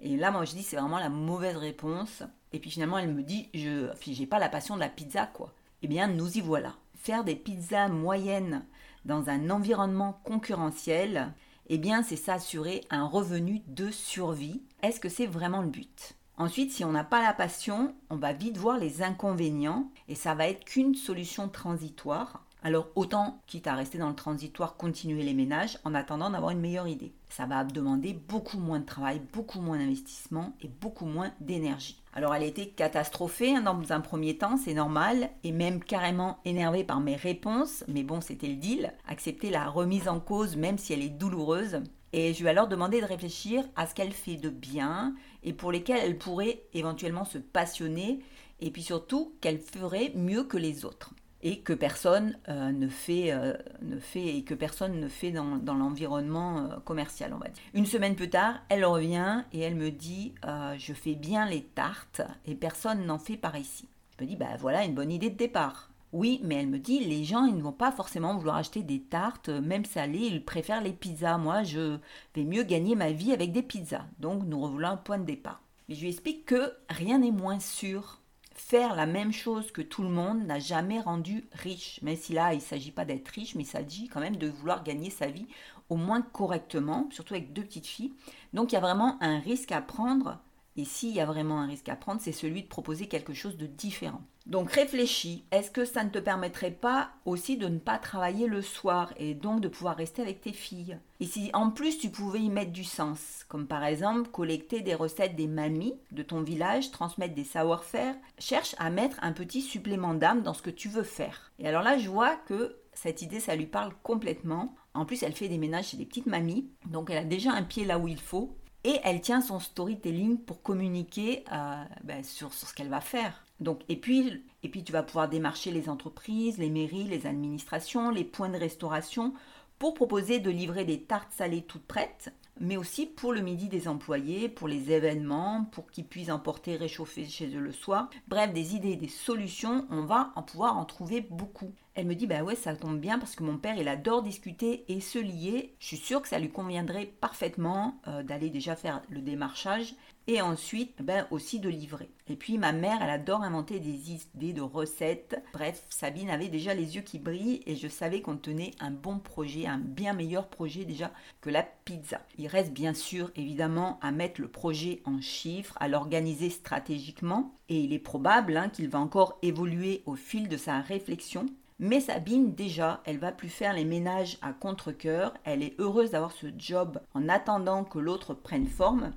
Et 0.00 0.16
là, 0.16 0.32
moi 0.32 0.44
je 0.44 0.52
dis 0.52 0.64
C'est 0.64 0.76
vraiment 0.76 0.98
la 0.98 1.08
mauvaise 1.08 1.56
réponse. 1.56 2.24
Et 2.52 2.58
puis 2.58 2.70
finalement, 2.70 2.98
elle 2.98 3.14
me 3.14 3.22
dit 3.22 3.48
Je 3.54 3.90
j'ai 4.00 4.26
pas 4.26 4.40
la 4.40 4.48
passion 4.48 4.74
de 4.74 4.80
la 4.80 4.88
pizza 4.88 5.26
quoi. 5.26 5.52
Eh 5.82 5.86
bien, 5.86 6.08
nous 6.08 6.36
y 6.36 6.40
voilà. 6.40 6.74
Faire 6.96 7.22
des 7.22 7.36
pizzas 7.36 7.88
moyennes 7.88 8.64
dans 9.04 9.30
un 9.30 9.50
environnement 9.50 10.20
concurrentiel, 10.24 11.32
eh 11.68 11.78
bien 11.78 12.02
c'est 12.02 12.16
s'assurer 12.16 12.82
un 12.90 13.06
revenu 13.06 13.62
de 13.66 13.90
survie. 13.90 14.62
Est-ce 14.82 15.00
que 15.00 15.08
c'est 15.08 15.26
vraiment 15.26 15.62
le 15.62 15.68
but? 15.68 16.14
Ensuite, 16.38 16.72
si 16.72 16.84
on 16.84 16.92
n'a 16.92 17.04
pas 17.04 17.22
la 17.22 17.34
passion, 17.34 17.94
on 18.10 18.16
va 18.16 18.32
vite 18.32 18.56
voir 18.56 18.78
les 18.78 19.02
inconvénients 19.02 19.90
et 20.08 20.14
ça 20.14 20.34
va 20.34 20.48
être 20.48 20.64
qu'une 20.64 20.94
solution 20.94 21.48
transitoire. 21.48 22.44
Alors 22.64 22.90
autant, 22.94 23.40
quitte 23.48 23.66
à 23.66 23.74
rester 23.74 23.98
dans 23.98 24.08
le 24.08 24.14
transitoire, 24.14 24.76
continuer 24.76 25.24
les 25.24 25.34
ménages 25.34 25.78
en 25.84 25.94
attendant 25.94 26.30
d'avoir 26.30 26.52
une 26.52 26.60
meilleure 26.60 26.86
idée. 26.86 27.12
Ça 27.28 27.44
va 27.44 27.64
demander 27.64 28.12
beaucoup 28.12 28.58
moins 28.58 28.78
de 28.78 28.86
travail, 28.86 29.20
beaucoup 29.32 29.60
moins 29.60 29.78
d'investissement 29.78 30.52
et 30.62 30.68
beaucoup 30.68 31.06
moins 31.06 31.32
d'énergie. 31.40 32.00
Alors 32.12 32.36
elle 32.36 32.44
a 32.44 32.46
été 32.46 32.68
catastrophée 32.68 33.56
hein, 33.56 33.62
dans 33.62 33.92
un 33.92 34.00
premier 34.00 34.38
temps, 34.38 34.56
c'est 34.56 34.74
normal, 34.74 35.30
et 35.42 35.50
même 35.50 35.82
carrément 35.82 36.38
énervée 36.44 36.84
par 36.84 37.00
mes 37.00 37.16
réponses, 37.16 37.82
mais 37.88 38.04
bon 38.04 38.20
c'était 38.20 38.46
le 38.46 38.54
deal, 38.54 38.92
accepter 39.08 39.50
la 39.50 39.68
remise 39.68 40.06
en 40.06 40.20
cause 40.20 40.56
même 40.56 40.78
si 40.78 40.92
elle 40.92 41.02
est 41.02 41.08
douloureuse. 41.08 41.80
Et 42.12 42.32
je 42.32 42.40
lui 42.40 42.46
ai 42.46 42.50
alors 42.50 42.68
demandé 42.68 43.00
de 43.00 43.06
réfléchir 43.06 43.64
à 43.74 43.88
ce 43.88 43.94
qu'elle 43.94 44.12
fait 44.12 44.36
de 44.36 44.50
bien 44.50 45.16
et 45.42 45.52
pour 45.52 45.72
lesquels 45.72 46.00
elle 46.00 46.18
pourrait 46.18 46.62
éventuellement 46.74 47.24
se 47.24 47.38
passionner 47.38 48.20
et 48.60 48.70
puis 48.70 48.82
surtout 48.82 49.34
qu'elle 49.40 49.58
ferait 49.58 50.12
mieux 50.14 50.44
que 50.44 50.58
les 50.58 50.84
autres 50.84 51.12
et 51.42 51.58
que 51.58 51.72
personne 51.72 52.36
euh, 52.48 52.70
ne, 52.70 52.88
fait, 52.88 53.32
euh, 53.32 53.54
ne 53.82 53.98
fait 53.98 54.36
et 54.36 54.44
que 54.44 54.54
personne 54.54 55.00
ne 55.00 55.08
fait 55.08 55.32
dans, 55.32 55.58
l'environnement 55.64 56.58
euh, 56.58 56.76
commercial, 56.84 57.32
on 57.34 57.38
va 57.38 57.48
dire. 57.48 57.62
Une 57.74 57.86
semaine 57.86 58.14
plus 58.14 58.30
tard, 58.30 58.60
elle 58.68 58.84
revient 58.84 59.42
et 59.52 59.60
elle 59.60 59.74
me 59.74 59.90
dit 59.90 60.34
je 60.76 60.92
fais 60.92 61.14
bien 61.14 61.46
les 61.46 61.62
tartes 61.62 62.22
et 62.46 62.54
personne 62.54 63.04
n'en 63.06 63.18
fait 63.18 63.36
par 63.36 63.56
ici. 63.56 63.88
Je 64.18 64.24
me 64.24 64.28
dis 64.28 64.36
bah 64.36 64.56
voilà 64.58 64.84
une 64.84 64.94
bonne 64.94 65.10
idée 65.10 65.30
de 65.30 65.36
départ. 65.36 65.90
Oui, 66.12 66.40
mais 66.44 66.56
elle 66.56 66.68
me 66.68 66.78
dit 66.78 67.00
les 67.00 67.24
gens 67.24 67.46
ils 67.46 67.56
ne 67.56 67.62
vont 67.62 67.72
pas 67.72 67.90
forcément 67.90 68.36
vouloir 68.36 68.56
acheter 68.56 68.82
des 68.82 69.00
tartes, 69.00 69.48
même 69.48 69.84
salées, 69.84 70.28
ils 70.30 70.44
préfèrent 70.44 70.82
les 70.82 70.92
pizzas. 70.92 71.38
Moi, 71.38 71.62
je 71.62 71.98
vais 72.34 72.44
mieux 72.44 72.64
gagner 72.64 72.94
ma 72.94 73.12
vie 73.12 73.32
avec 73.32 73.52
des 73.52 73.62
pizzas. 73.62 74.04
Donc 74.18 74.44
nous 74.44 74.60
revoilà 74.60 74.90
un 74.90 74.96
point 74.96 75.18
de 75.18 75.24
départ. 75.24 75.62
Mais 75.88 75.94
je 75.94 76.02
lui 76.02 76.10
explique 76.10 76.44
que 76.44 76.72
rien 76.88 77.18
n'est 77.18 77.32
moins 77.32 77.58
sûr 77.58 78.21
faire 78.54 78.94
la 78.94 79.06
même 79.06 79.32
chose 79.32 79.70
que 79.72 79.82
tout 79.82 80.02
le 80.02 80.08
monde 80.08 80.44
n'a 80.44 80.58
jamais 80.58 81.00
rendu 81.00 81.44
riche. 81.52 82.00
Même 82.02 82.16
si 82.16 82.32
là, 82.32 82.52
il 82.52 82.58
ne 82.58 82.62
s'agit 82.62 82.90
pas 82.90 83.04
d'être 83.04 83.28
riche, 83.28 83.54
mais 83.54 83.62
il 83.62 83.66
s'agit 83.66 84.08
quand 84.08 84.20
même 84.20 84.36
de 84.36 84.48
vouloir 84.48 84.84
gagner 84.84 85.10
sa 85.10 85.26
vie 85.26 85.46
au 85.88 85.96
moins 85.96 86.22
correctement, 86.22 87.08
surtout 87.10 87.34
avec 87.34 87.52
deux 87.52 87.62
petites 87.62 87.86
filles. 87.86 88.14
Donc 88.52 88.72
il 88.72 88.74
y 88.74 88.78
a 88.78 88.80
vraiment 88.80 89.18
un 89.20 89.38
risque 89.38 89.72
à 89.72 89.82
prendre. 89.82 90.38
Et 90.76 90.84
s'il 90.84 91.10
y 91.10 91.20
a 91.20 91.26
vraiment 91.26 91.60
un 91.60 91.66
risque 91.66 91.88
à 91.88 91.96
prendre, 91.96 92.20
c'est 92.20 92.32
celui 92.32 92.62
de 92.62 92.68
proposer 92.68 93.06
quelque 93.06 93.34
chose 93.34 93.56
de 93.56 93.66
différent. 93.66 94.22
Donc 94.46 94.72
réfléchis, 94.72 95.44
est-ce 95.52 95.70
que 95.70 95.84
ça 95.84 96.02
ne 96.02 96.10
te 96.10 96.18
permettrait 96.18 96.72
pas 96.72 97.10
aussi 97.24 97.56
de 97.56 97.68
ne 97.68 97.78
pas 97.78 97.98
travailler 97.98 98.48
le 98.48 98.60
soir 98.60 99.12
et 99.16 99.34
donc 99.34 99.60
de 99.60 99.68
pouvoir 99.68 99.96
rester 99.96 100.20
avec 100.22 100.40
tes 100.40 100.52
filles? 100.52 100.98
Et 101.20 101.26
si 101.26 101.50
en 101.52 101.70
plus 101.70 101.98
tu 101.98 102.10
pouvais 102.10 102.40
y 102.40 102.48
mettre 102.48 102.72
du 102.72 102.84
sens, 102.84 103.44
comme 103.48 103.66
par 103.66 103.84
exemple 103.84 104.30
collecter 104.30 104.80
des 104.80 104.94
recettes 104.94 105.36
des 105.36 105.46
mamies 105.46 105.94
de 106.10 106.22
ton 106.22 106.40
village, 106.40 106.90
transmettre 106.90 107.34
des 107.34 107.44
savoir-faire, 107.44 108.16
cherche 108.38 108.74
à 108.78 108.90
mettre 108.90 109.18
un 109.22 109.32
petit 109.32 109.62
supplément 109.62 110.14
d'âme 110.14 110.42
dans 110.42 110.54
ce 110.54 110.62
que 110.62 110.70
tu 110.70 110.88
veux 110.88 111.04
faire. 111.04 111.52
Et 111.58 111.68
alors 111.68 111.82
là, 111.82 111.98
je 111.98 112.08
vois 112.08 112.36
que 112.36 112.76
cette 112.94 113.22
idée, 113.22 113.40
ça 113.40 113.56
lui 113.56 113.66
parle 113.66 113.94
complètement. 114.02 114.74
En 114.94 115.06
plus, 115.06 115.22
elle 115.22 115.32
fait 115.32 115.48
des 115.48 115.58
ménages 115.58 115.88
chez 115.88 115.96
des 115.96 116.04
petites 116.04 116.26
mamies, 116.26 116.68
donc 116.86 117.10
elle 117.10 117.18
a 117.18 117.24
déjà 117.24 117.52
un 117.52 117.62
pied 117.62 117.84
là 117.84 117.98
où 117.98 118.08
il 118.08 118.20
faut. 118.20 118.56
Et 118.84 118.98
elle 119.04 119.20
tient 119.20 119.40
son 119.40 119.60
storytelling 119.60 120.38
pour 120.38 120.62
communiquer 120.62 121.44
euh, 121.52 121.84
ben, 122.02 122.24
sur, 122.24 122.52
sur, 122.52 122.68
ce 122.68 122.74
qu'elle 122.74 122.88
va 122.88 123.00
faire. 123.00 123.44
Donc, 123.60 123.80
et, 123.88 123.96
puis, 123.96 124.42
et 124.62 124.68
puis, 124.68 124.82
tu 124.82 124.92
vas 124.92 125.04
pouvoir 125.04 125.28
démarcher 125.28 125.70
les 125.70 125.88
entreprises, 125.88 126.58
les 126.58 126.70
mairies, 126.70 127.04
les 127.04 127.26
administrations, 127.26 128.10
les 128.10 128.24
points 128.24 128.48
de 128.48 128.58
restauration 128.58 129.34
pour 129.78 129.94
proposer 129.94 130.40
de 130.40 130.50
livrer 130.50 130.84
des 130.84 131.02
tartes 131.02 131.32
salées 131.32 131.62
toutes 131.62 131.86
prêtes 131.86 132.32
mais 132.60 132.76
aussi 132.76 133.06
pour 133.06 133.32
le 133.32 133.40
midi 133.40 133.68
des 133.68 133.88
employés, 133.88 134.48
pour 134.48 134.68
les 134.68 134.92
événements, 134.92 135.64
pour 135.72 135.90
qu'ils 135.90 136.06
puissent 136.06 136.30
emporter, 136.30 136.76
réchauffer 136.76 137.24
chez 137.26 137.54
eux 137.56 137.60
le 137.60 137.72
soir. 137.72 138.10
Bref, 138.28 138.52
des 138.52 138.74
idées, 138.74 138.96
des 138.96 139.08
solutions, 139.08 139.86
on 139.90 140.04
va 140.04 140.32
en 140.36 140.42
pouvoir 140.42 140.76
en 140.76 140.84
trouver 140.84 141.20
beaucoup. 141.22 141.72
Elle 141.94 142.06
me 142.06 142.14
dit 142.14 142.26
bah 142.26 142.42
ouais 142.42 142.54
ça 142.54 142.74
tombe 142.74 142.98
bien 142.98 143.18
parce 143.18 143.36
que 143.36 143.42
mon 143.42 143.58
père 143.58 143.76
il 143.76 143.86
adore 143.86 144.22
discuter 144.22 144.84
et 144.88 145.00
se 145.00 145.18
lier. 145.18 145.74
Je 145.78 145.88
suis 145.88 145.96
sûre 145.98 146.22
que 146.22 146.28
ça 146.28 146.38
lui 146.38 146.50
conviendrait 146.50 147.12
parfaitement 147.20 148.00
euh, 148.08 148.22
d'aller 148.22 148.48
déjà 148.48 148.76
faire 148.76 149.02
le 149.10 149.20
démarchage 149.20 149.94
et 150.26 150.40
ensuite 150.40 151.02
ben, 151.02 151.26
aussi 151.30 151.60
de 151.60 151.68
livrer. 151.68 152.08
Et 152.28 152.36
puis 152.36 152.56
ma 152.56 152.72
mère, 152.72 153.00
elle 153.02 153.10
adore 153.10 153.42
inventer 153.42 153.78
des 153.78 154.12
idées 154.12 154.54
de 154.54 154.62
recettes. 154.62 155.42
Bref, 155.52 155.84
Sabine 155.90 156.30
avait 156.30 156.48
déjà 156.48 156.72
les 156.72 156.96
yeux 156.96 157.02
qui 157.02 157.18
brillent 157.18 157.62
et 157.66 157.76
je 157.76 157.88
savais 157.88 158.22
qu'on 158.22 158.36
tenait 158.36 158.70
un 158.80 158.90
bon 158.90 159.18
projet, 159.18 159.66
un 159.66 159.78
bien 159.78 160.14
meilleur 160.14 160.48
projet 160.48 160.84
déjà 160.86 161.10
que 161.42 161.50
la 161.50 161.62
pizza. 161.62 162.22
Il 162.38 162.46
reste 162.46 162.72
bien 162.72 162.94
sûr 162.94 163.30
évidemment 163.36 163.98
à 164.00 164.12
mettre 164.12 164.40
le 164.40 164.48
projet 164.48 165.02
en 165.04 165.20
chiffres, 165.20 165.76
à 165.78 165.88
l'organiser 165.88 166.48
stratégiquement 166.48 167.54
et 167.68 167.80
il 167.80 167.92
est 167.92 167.98
probable 167.98 168.56
hein, 168.56 168.70
qu'il 168.70 168.88
va 168.88 168.98
encore 168.98 169.38
évoluer 169.42 170.02
au 170.06 170.14
fil 170.14 170.48
de 170.48 170.56
sa 170.56 170.80
réflexion. 170.80 171.46
Mais 171.84 171.98
Sabine, 171.98 172.54
déjà, 172.54 173.02
elle 173.04 173.18
va 173.18 173.32
plus 173.32 173.48
faire 173.48 173.72
les 173.72 173.84
ménages 173.84 174.38
à 174.40 174.52
contre-coeur. 174.52 175.34
Elle 175.42 175.64
est 175.64 175.74
heureuse 175.80 176.12
d'avoir 176.12 176.30
ce 176.30 176.46
job 176.56 177.00
en 177.12 177.28
attendant 177.28 177.82
que 177.82 177.98
l'autre 177.98 178.34
prenne 178.34 178.68
forme. 178.68 179.10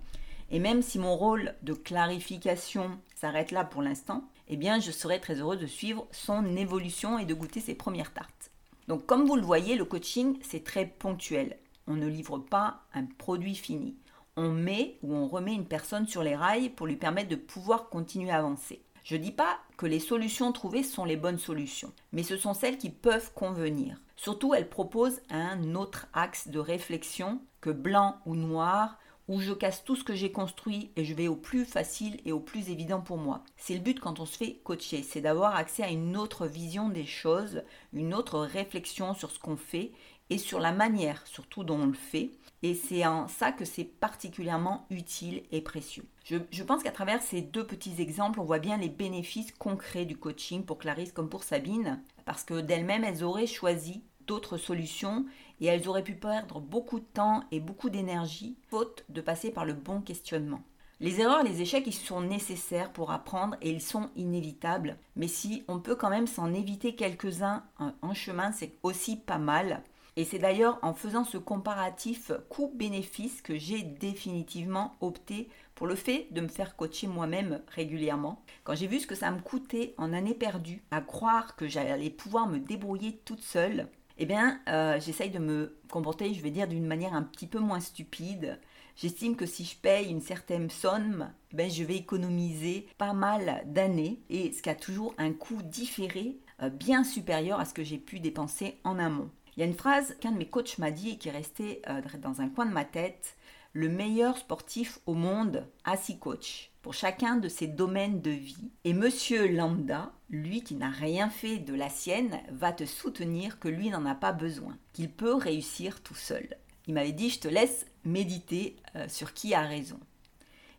Et 0.50 0.58
même 0.58 0.82
si 0.82 0.98
mon 0.98 1.16
rôle 1.16 1.54
de 1.62 1.74
clarification 1.74 2.98
s'arrête 3.14 3.52
là 3.52 3.66
pour 3.66 3.84
l'instant, 3.84 4.24
eh 4.48 4.58
bien 4.58 4.80
je 4.80 4.90
serai 4.90 5.22
très 5.22 5.36
heureuse 5.36 5.60
de 5.60 5.68
suivre 5.68 6.08
son 6.10 6.56
évolution 6.58 7.20
et 7.20 7.26
de 7.26 7.36
goûter 7.36 7.60
ses 7.60 7.76
premières 7.76 8.14
tartes. 8.14 8.50
Donc 8.88 9.06
comme 9.06 9.28
vous 9.28 9.36
le 9.36 9.44
voyez, 9.44 9.76
le 9.76 9.86
coaching, 9.86 10.40
c'est 10.42 10.64
très 10.64 10.88
ponctuel. 10.88 11.58
On 11.86 11.94
ne 11.94 12.08
livre 12.08 12.40
pas 12.40 12.80
un 12.96 13.06
produit 13.06 13.54
fini. 13.54 13.96
On 14.38 14.50
met 14.50 14.98
ou 15.04 15.14
on 15.14 15.28
remet 15.28 15.54
une 15.54 15.68
personne 15.68 16.08
sur 16.08 16.24
les 16.24 16.36
rails 16.36 16.70
pour 16.70 16.88
lui 16.88 16.96
permettre 16.96 17.30
de 17.30 17.36
pouvoir 17.36 17.90
continuer 17.90 18.32
à 18.32 18.40
avancer. 18.40 18.82
Je 19.06 19.16
ne 19.16 19.22
dis 19.22 19.32
pas 19.32 19.60
que 19.78 19.86
les 19.86 20.00
solutions 20.00 20.52
trouvées 20.52 20.82
sont 20.82 21.06
les 21.06 21.16
bonnes 21.16 21.38
solutions, 21.38 21.94
mais 22.12 22.24
ce 22.24 22.38
sont 22.38 22.56
celles 22.56 22.80
qui 22.80 22.90
peuvent 22.90 23.32
convenir. 23.36 24.02
Surtout, 24.16 24.56
elles 24.56 24.68
proposent 24.68 25.22
un 25.30 25.76
autre 25.76 26.08
axe 26.14 26.48
de 26.48 26.58
réflexion 26.58 27.40
que 27.62 27.70
blanc 27.70 28.18
ou 28.26 28.36
noir, 28.36 28.98
où 29.28 29.40
je 29.40 29.54
casse 29.54 29.84
tout 29.84 29.96
ce 29.96 30.04
que 30.04 30.16
j'ai 30.16 30.32
construit 30.32 30.90
et 30.96 31.06
je 31.06 31.14
vais 31.14 31.28
au 31.28 31.36
plus 31.36 31.66
facile 31.66 32.20
et 32.26 32.32
au 32.32 32.40
plus 32.40 32.72
évident 32.72 33.00
pour 33.00 33.18
moi. 33.18 33.44
C'est 33.58 33.76
le 33.76 33.80
but 33.80 34.00
quand 34.00 34.20
on 34.20 34.26
se 34.26 34.38
fait 34.38 34.60
coacher, 34.64 35.04
c'est 35.04 35.22
d'avoir 35.22 35.56
accès 35.56 35.84
à 35.84 35.92
une 35.92 36.18
autre 36.18 36.48
vision 36.48 36.90
des 36.90 37.06
choses, 37.06 37.62
une 37.94 38.16
autre 38.16 38.40
réflexion 38.40 39.14
sur 39.14 39.30
ce 39.30 39.38
qu'on 39.38 39.58
fait 39.58 39.92
et 40.30 40.38
sur 40.38 40.60
la 40.60 40.72
manière 40.72 41.26
surtout 41.28 41.64
dont 41.64 41.80
on 41.80 41.88
le 41.88 41.94
fait. 41.94 42.32
Et 42.64 42.74
c'est 42.74 43.06
en 43.06 43.28
ça 43.28 43.52
que 43.52 43.66
c'est 43.66 43.84
particulièrement 43.84 44.86
utile 44.90 45.44
et 45.52 45.62
précieux. 45.62 46.06
Je, 46.24 46.64
pense 46.64 46.82
qu'à 46.82 46.92
travers 46.92 47.22
ces 47.22 47.42
deux 47.42 47.66
petits 47.66 48.02
exemples, 48.02 48.40
on 48.40 48.46
voit 48.46 48.60
bien 48.60 48.78
les 48.78 48.90
bénéfices 48.90 49.52
concrets 49.52 50.06
du 50.06 50.18
coaching 50.18 50.64
pour 50.64 50.80
Clarisse 50.80 51.12
comme 51.12 51.30
pour 51.30 51.44
Sabine, 51.44 52.02
parce 52.26 52.44
que 52.44 52.62
d'elles-mêmes, 52.62 53.04
elles 53.04 53.24
auraient 53.24 53.46
choisi 53.46 54.02
d'autres 54.26 54.58
solutions 54.58 55.26
et 55.62 55.68
elles 55.68 55.88
auraient 55.88 56.04
pu 56.04 56.16
perdre 56.16 56.60
beaucoup 56.60 57.00
de 57.00 57.06
temps 57.06 57.44
et 57.52 57.60
beaucoup 57.60 57.92
d'énergie 57.92 58.58
faute 58.70 59.06
de 59.10 59.22
passer 59.22 59.52
par 59.52 59.66
le 59.66 59.74
bon 59.74 60.02
questionnement. 60.02 60.64
Les 61.02 61.20
erreurs 61.20 61.44
les 61.44 61.62
échecs, 61.62 61.86
ils 61.86 61.94
sont 61.94 62.22
nécessaires 62.22 62.92
pour 62.92 63.12
apprendre 63.12 63.58
et 63.62 63.70
ils 63.70 63.82
sont 63.82 64.10
inévitables. 64.16 64.98
Mais 65.16 65.28
si 65.28 65.64
on 65.68 65.80
peut 65.80 65.96
quand 65.96 66.10
même 66.10 66.26
s'en 66.26 66.54
éviter 66.54 66.96
quelques-uns 66.96 67.64
en 68.02 68.14
chemin, 68.14 68.52
c'est 68.54 68.78
aussi 68.82 69.18
pas 69.18 69.38
mal. 69.38 69.84
Et 70.18 70.24
c'est 70.24 70.40
d'ailleurs 70.40 70.80
en 70.82 70.94
faisant 70.94 71.26
ce 71.26 71.38
comparatif 71.38 72.32
coût-bénéfice 72.50 73.42
que 73.42 73.58
j'ai 73.58 73.82
définitivement 73.82 74.96
opté 75.02 75.50
pour 75.76 75.88
le 75.88 75.96
fait 75.96 76.28
de 76.32 76.40
me 76.40 76.48
faire 76.48 76.78
coacher 76.78 77.08
moi-même 77.08 77.62
régulièrement. 77.68 78.42
Quand 78.64 78.76
j'ai 78.76 78.88
vu 78.88 79.02
ce 79.02 79.08
que 79.08 79.16
ça 79.16 79.30
me 79.32 79.42
coûtait 79.42 79.94
en 79.98 80.14
années 80.14 80.34
perdues 80.34 80.84
à 80.90 81.02
croire 81.02 81.58
que 81.58 81.68
j'allais 81.68 82.10
pouvoir 82.10 82.48
me 82.48 82.60
débrouiller 82.60 83.18
toute 83.26 83.42
seule, 83.42 83.90
eh 84.18 84.26
bien, 84.26 84.62
euh, 84.70 84.98
j'essaye 85.02 85.30
de 85.30 85.40
me 85.40 85.78
comporter, 85.90 86.34
je 86.34 86.42
vais 86.42 86.52
dire, 86.52 86.70
d'une 86.70 86.88
manière 86.88 87.14
un 87.14 87.24
petit 87.24 87.48
peu 87.48 87.60
moins 87.60 87.82
stupide. 87.82 88.60
J'estime 88.96 89.36
que 89.36 89.46
si 89.46 89.66
je 89.66 89.76
paye 89.76 90.10
une 90.10 90.22
certaine 90.22 90.70
somme, 90.70 91.30
eh 91.52 91.56
ben, 91.58 91.70
je 91.70 91.84
vais 91.84 91.98
économiser 91.98 92.88
pas 92.98 93.12
mal 93.12 93.64
d'années, 93.66 94.22
et 94.30 94.54
ce 94.54 94.62
qui 94.62 94.70
a 94.70 94.76
toujours 94.76 95.14
un 95.18 95.34
coût 95.34 95.62
différé 95.62 96.38
euh, 96.62 96.70
bien 96.70 97.04
supérieur 97.04 97.60
à 97.60 97.66
ce 97.66 97.74
que 97.74 97.84
j'ai 97.84 97.98
pu 97.98 98.22
dépenser 98.22 98.80
en 98.86 98.98
amont. 98.98 99.30
Il 99.56 99.62
y 99.62 99.64
a 99.64 99.68
une 99.68 99.74
phrase 99.74 100.16
qu'un 100.20 100.32
de 100.32 100.38
mes 100.38 100.50
coachs 100.50 100.78
m'a 100.80 100.92
dit 100.92 101.12
et 101.12 101.18
qui 101.18 101.30
est 101.30 101.32
restée 101.32 101.82
euh, 101.88 102.02
dans 102.22 102.42
un 102.42 102.50
coin 102.50 102.66
de 102.66 102.74
ma 102.74 102.84
tête. 102.84 103.36
Le 103.72 103.90
meilleur 103.90 104.38
sportif 104.38 105.00
au 105.06 105.14
monde 105.14 105.66
a 105.84 105.98
six 105.98 106.20
coachs 106.20 106.72
pour 106.82 106.94
chacun 106.94 107.38
de 107.38 107.50
ses 107.50 107.68
domaines 107.68 108.22
de 108.22 108.32
vie. 108.32 108.70
Et 108.84 108.94
monsieur 108.94 109.48
Lambda, 109.48 110.12
lui 110.30 110.62
qui 110.62 110.76
n'a 110.76 110.90
rien 110.90 111.30
fait 111.30 111.58
de 111.58 111.74
la 111.74 111.90
sienne, 111.90 112.40
va 112.52 112.74
te 112.74 112.86
soutenir 112.86 113.60
que 113.60 113.68
lui 113.68 113.90
n'en 113.90 114.06
a 114.06 114.16
pas 114.16 114.34
besoin, 114.34 114.78
qu'il 114.94 115.10
peut 115.10 115.34
réussir 115.34 116.04
tout 116.04 116.16
seul. 116.16 116.58
Il 116.88 116.94
m'avait 116.94 117.12
dit, 117.12 117.30
je 117.30 117.40
te 117.40 117.48
laisse 117.48 117.86
méditer 118.04 118.76
euh, 118.96 119.08
sur 119.08 119.34
qui 119.34 119.54
a 119.54 119.62
raison. 119.62 120.00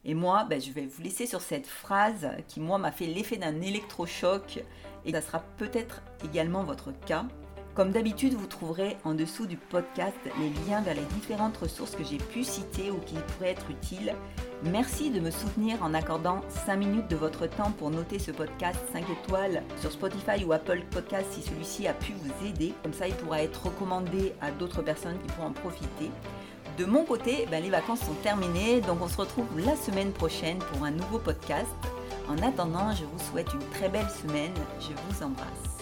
Et 0.04 0.14
moi, 0.14 0.44
ben, 0.44 0.60
je 0.60 0.70
vais 0.70 0.86
vous 0.86 1.02
laisser 1.02 1.26
sur 1.26 1.40
cette 1.40 1.66
phrase 1.66 2.28
qui, 2.46 2.60
moi, 2.60 2.78
m'a 2.78 2.92
fait 2.92 3.06
l'effet 3.06 3.38
d'un 3.38 3.60
électrochoc 3.60 4.62
et 5.04 5.12
ça 5.12 5.20
sera 5.20 5.40
peut-être 5.56 6.02
également 6.24 6.62
votre 6.62 6.92
cas. 6.92 7.26
Comme 7.76 7.90
d'habitude, 7.90 8.32
vous 8.32 8.46
trouverez 8.46 8.96
en 9.04 9.12
dessous 9.12 9.44
du 9.44 9.58
podcast 9.58 10.16
les 10.40 10.48
liens 10.66 10.80
vers 10.80 10.94
les 10.94 11.04
différentes 11.14 11.58
ressources 11.58 11.94
que 11.94 12.04
j'ai 12.04 12.16
pu 12.16 12.42
citer 12.42 12.90
ou 12.90 12.96
qui 13.00 13.16
pourraient 13.16 13.50
être 13.50 13.70
utiles. 13.70 14.14
Merci 14.64 15.10
de 15.10 15.20
me 15.20 15.30
soutenir 15.30 15.82
en 15.82 15.92
accordant 15.92 16.40
5 16.48 16.74
minutes 16.74 17.08
de 17.08 17.16
votre 17.16 17.46
temps 17.46 17.72
pour 17.72 17.90
noter 17.90 18.18
ce 18.18 18.30
podcast 18.30 18.78
5 18.94 19.04
étoiles 19.10 19.62
sur 19.78 19.92
Spotify 19.92 20.42
ou 20.46 20.54
Apple 20.54 20.84
Podcast 20.90 21.26
si 21.32 21.42
celui-ci 21.42 21.86
a 21.86 21.92
pu 21.92 22.14
vous 22.14 22.46
aider. 22.46 22.72
Comme 22.82 22.94
ça, 22.94 23.08
il 23.08 23.14
pourra 23.14 23.42
être 23.42 23.66
recommandé 23.66 24.32
à 24.40 24.50
d'autres 24.52 24.80
personnes 24.80 25.18
qui 25.18 25.26
pourront 25.34 25.48
en 25.48 25.52
profiter. 25.52 26.10
De 26.78 26.86
mon 26.86 27.04
côté, 27.04 27.46
ben, 27.50 27.62
les 27.62 27.70
vacances 27.70 28.00
sont 28.00 28.14
terminées, 28.22 28.80
donc 28.80 29.02
on 29.02 29.08
se 29.08 29.18
retrouve 29.18 29.48
la 29.58 29.76
semaine 29.76 30.12
prochaine 30.12 30.58
pour 30.60 30.82
un 30.82 30.92
nouveau 30.92 31.18
podcast. 31.18 31.66
En 32.26 32.38
attendant, 32.38 32.92
je 32.92 33.04
vous 33.04 33.30
souhaite 33.30 33.52
une 33.52 33.68
très 33.78 33.90
belle 33.90 34.08
semaine. 34.08 34.54
Je 34.80 34.88
vous 34.88 35.22
embrasse. 35.22 35.75